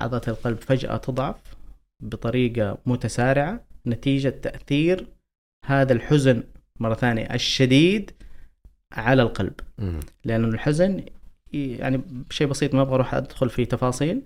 عضلة 0.00 0.22
القلب 0.28 0.58
فجأة 0.58 0.96
تضعف 0.96 1.56
بطريقة 2.00 2.78
متسارعة 2.86 3.64
نتيجة 3.86 4.28
تأثير 4.28 5.06
هذا 5.64 5.92
الحزن 5.92 6.42
مرة 6.80 6.94
ثانية 6.94 7.34
الشديد 7.34 8.10
على 8.92 9.22
القلب. 9.22 9.54
لأن 10.24 10.44
الحزن 10.44 11.04
يعني 11.52 12.00
شيء 12.30 12.46
بسيط 12.46 12.74
ما 12.74 12.82
أبغى 12.82 12.94
أروح 12.94 13.14
أدخل 13.14 13.50
في 13.50 13.64
تفاصيل. 13.64 14.22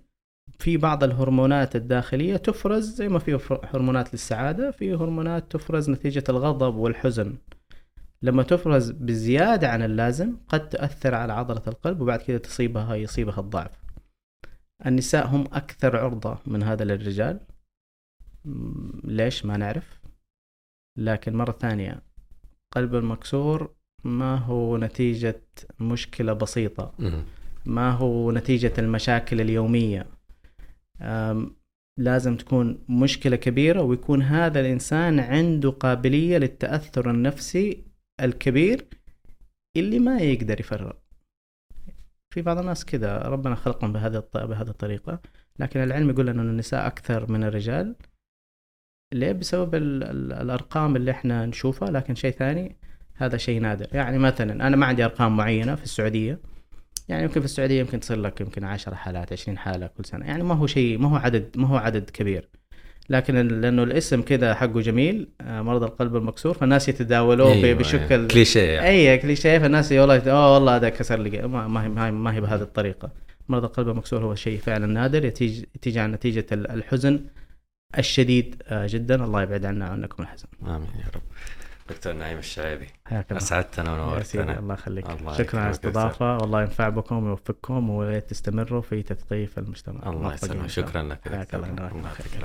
في 0.58 0.76
بعض 0.76 1.04
الهرمونات 1.04 1.76
الداخلية 1.76 2.36
تفرز 2.36 2.94
زي 2.94 3.08
ما 3.08 3.18
في 3.18 3.58
هرمونات 3.74 4.12
للسعادة 4.12 4.70
في 4.70 4.94
هرمونات 4.94 5.52
تفرز 5.52 5.90
نتيجة 5.90 6.24
الغضب 6.28 6.74
والحزن. 6.74 7.36
لما 8.22 8.42
تفرز 8.42 8.90
بزيادة 8.90 9.68
عن 9.68 9.82
اللازم 9.82 10.36
قد 10.48 10.68
تأثر 10.68 11.14
على 11.14 11.32
عضلة 11.32 11.62
القلب 11.66 12.00
وبعد 12.00 12.22
كده 12.22 12.38
تصيبها 12.38 12.94
يصيبها 12.94 13.40
الضعف. 13.40 13.82
النساء 14.86 15.26
هم 15.26 15.44
أكثر 15.52 15.96
عرضة 15.96 16.38
من 16.46 16.62
هذا 16.62 16.84
للرجال. 16.84 17.40
ليش؟ 19.04 19.44
ما 19.44 19.56
نعرف. 19.56 20.00
لكن 20.98 21.36
مرة 21.36 21.52
ثانية 21.52 22.02
قلب 22.74 22.94
المكسور 22.94 23.74
ما 24.04 24.36
هو 24.36 24.76
نتيجة 24.76 25.42
مشكلة 25.80 26.32
بسيطة. 26.32 26.94
ما 27.66 27.90
هو 27.90 28.32
نتيجة 28.32 28.72
المشاكل 28.78 29.40
اليومية. 29.40 30.06
لازم 31.98 32.36
تكون 32.36 32.84
مشكلة 32.88 33.36
كبيرة 33.36 33.82
ويكون 33.82 34.22
هذا 34.22 34.60
الإنسان 34.60 35.20
عنده 35.20 35.70
قابلية 35.70 36.38
للتأثر 36.38 37.10
النفسي 37.10 37.84
الكبير 38.20 38.84
اللي 39.76 39.98
ما 39.98 40.18
يقدر 40.18 40.60
يفرغ. 40.60 40.92
في 42.34 42.42
بعض 42.42 42.58
الناس 42.58 42.84
كذا 42.84 43.18
ربنا 43.18 43.54
خلقهم 43.54 43.92
بهذه 43.92 44.28
بهذه 44.34 44.68
الطريقة 44.68 45.20
لكن 45.58 45.80
العلم 45.80 46.10
يقول 46.10 46.28
أن 46.28 46.40
النساء 46.40 46.86
أكثر 46.86 47.32
من 47.32 47.44
الرجال. 47.44 47.96
ليه؟ 49.14 49.32
بسبب 49.32 49.74
ال 49.74 50.04
ال 50.04 50.32
الأرقام 50.32 50.96
اللي 50.96 51.10
إحنا 51.10 51.46
نشوفها 51.46 51.90
لكن 51.90 52.14
شيء 52.14 52.30
ثاني 52.30 52.76
هذا 53.14 53.36
شيء 53.36 53.60
نادر. 53.60 53.88
يعني 53.92 54.18
مثلا 54.18 54.66
أنا 54.66 54.76
ما 54.76 54.86
عندي 54.86 55.04
أرقام 55.04 55.36
معينة 55.36 55.74
في 55.74 55.84
السعودية. 55.84 56.40
يعني 57.08 57.22
يمكن 57.22 57.40
في 57.40 57.44
السعودية 57.44 57.80
يمكن 57.80 58.00
تصير 58.00 58.16
لك 58.16 58.40
يمكن 58.40 58.64
10 58.64 58.94
حالات 58.94 59.32
20 59.32 59.58
حالة 59.58 59.86
كل 59.86 60.04
سنة. 60.04 60.26
يعني 60.26 60.42
ما 60.42 60.54
هو 60.54 60.66
شيء 60.66 60.98
ما 60.98 61.08
هو 61.08 61.16
عدد 61.16 61.50
ما 61.56 61.68
هو 61.68 61.76
عدد 61.76 62.10
كبير. 62.10 62.48
لكن 63.10 63.34
لأنه 63.60 63.82
الاسم 63.82 64.22
كذا 64.22 64.54
حقه 64.54 64.80
جميل 64.80 65.28
آه، 65.40 65.62
مرض 65.62 65.82
القلب 65.82 66.16
المكسور 66.16 66.54
فالناس 66.54 66.88
يتداولوه 66.88 67.52
أيوة 67.52 67.78
بشكل 67.78 68.14
أيوة. 68.14 68.28
كليشيه 68.28 68.62
يعني. 68.62 68.88
أي 68.88 69.18
كليشيه 69.18 69.58
فالناس 69.58 69.92
والله 69.92 70.30
أوه 70.30 70.54
والله 70.54 70.76
هذا 70.76 70.88
كسر 70.88 71.18
لي. 71.18 71.48
ما 71.48 71.84
هي 71.84 72.10
ما 72.10 72.34
هي 72.34 72.40
بهذه 72.40 72.62
الطريقة. 72.62 73.10
مرض 73.48 73.64
القلب 73.64 73.88
المكسور 73.88 74.24
هو 74.24 74.34
شيء 74.34 74.58
فعلا 74.58 74.86
نادر 74.86 75.24
يتيجي 75.24 75.68
يتيجي 75.74 76.00
عن 76.00 76.12
نتيجة 76.12 76.46
الحزن 76.52 77.20
الشديد 77.98 78.62
آه، 78.66 78.86
جدا. 78.90 79.24
الله 79.24 79.42
يبعد 79.42 79.64
عنا 79.64 79.86
عنكم 79.86 80.22
الحزن. 80.22 80.46
آمين 80.62 80.88
يا 80.98 81.10
رب. 81.14 81.22
دكتور 81.88 82.12
نعيم 82.12 82.38
الشعيبي. 82.38 82.86
اسعدتنا 83.12 83.92
ونورتنا 83.92 84.58
الله 84.58 84.74
يخليك. 84.74 85.06
شكرا 85.38 85.60
على 85.60 85.68
الاستضافة. 85.68 86.36
والله 86.36 86.60
ينفع 86.60 86.88
بكم 86.88 87.24
ويوفقكم 87.24 87.90
وتستمروا 87.90 88.80
في 88.80 89.02
تثقيف 89.02 89.58
المجتمع. 89.58 90.10
الله 90.10 90.34
يسلمك. 90.34 90.66
شكرا 90.66 91.02
لك 91.02 91.54
الله. 91.54 91.90
يخليك 92.10 92.44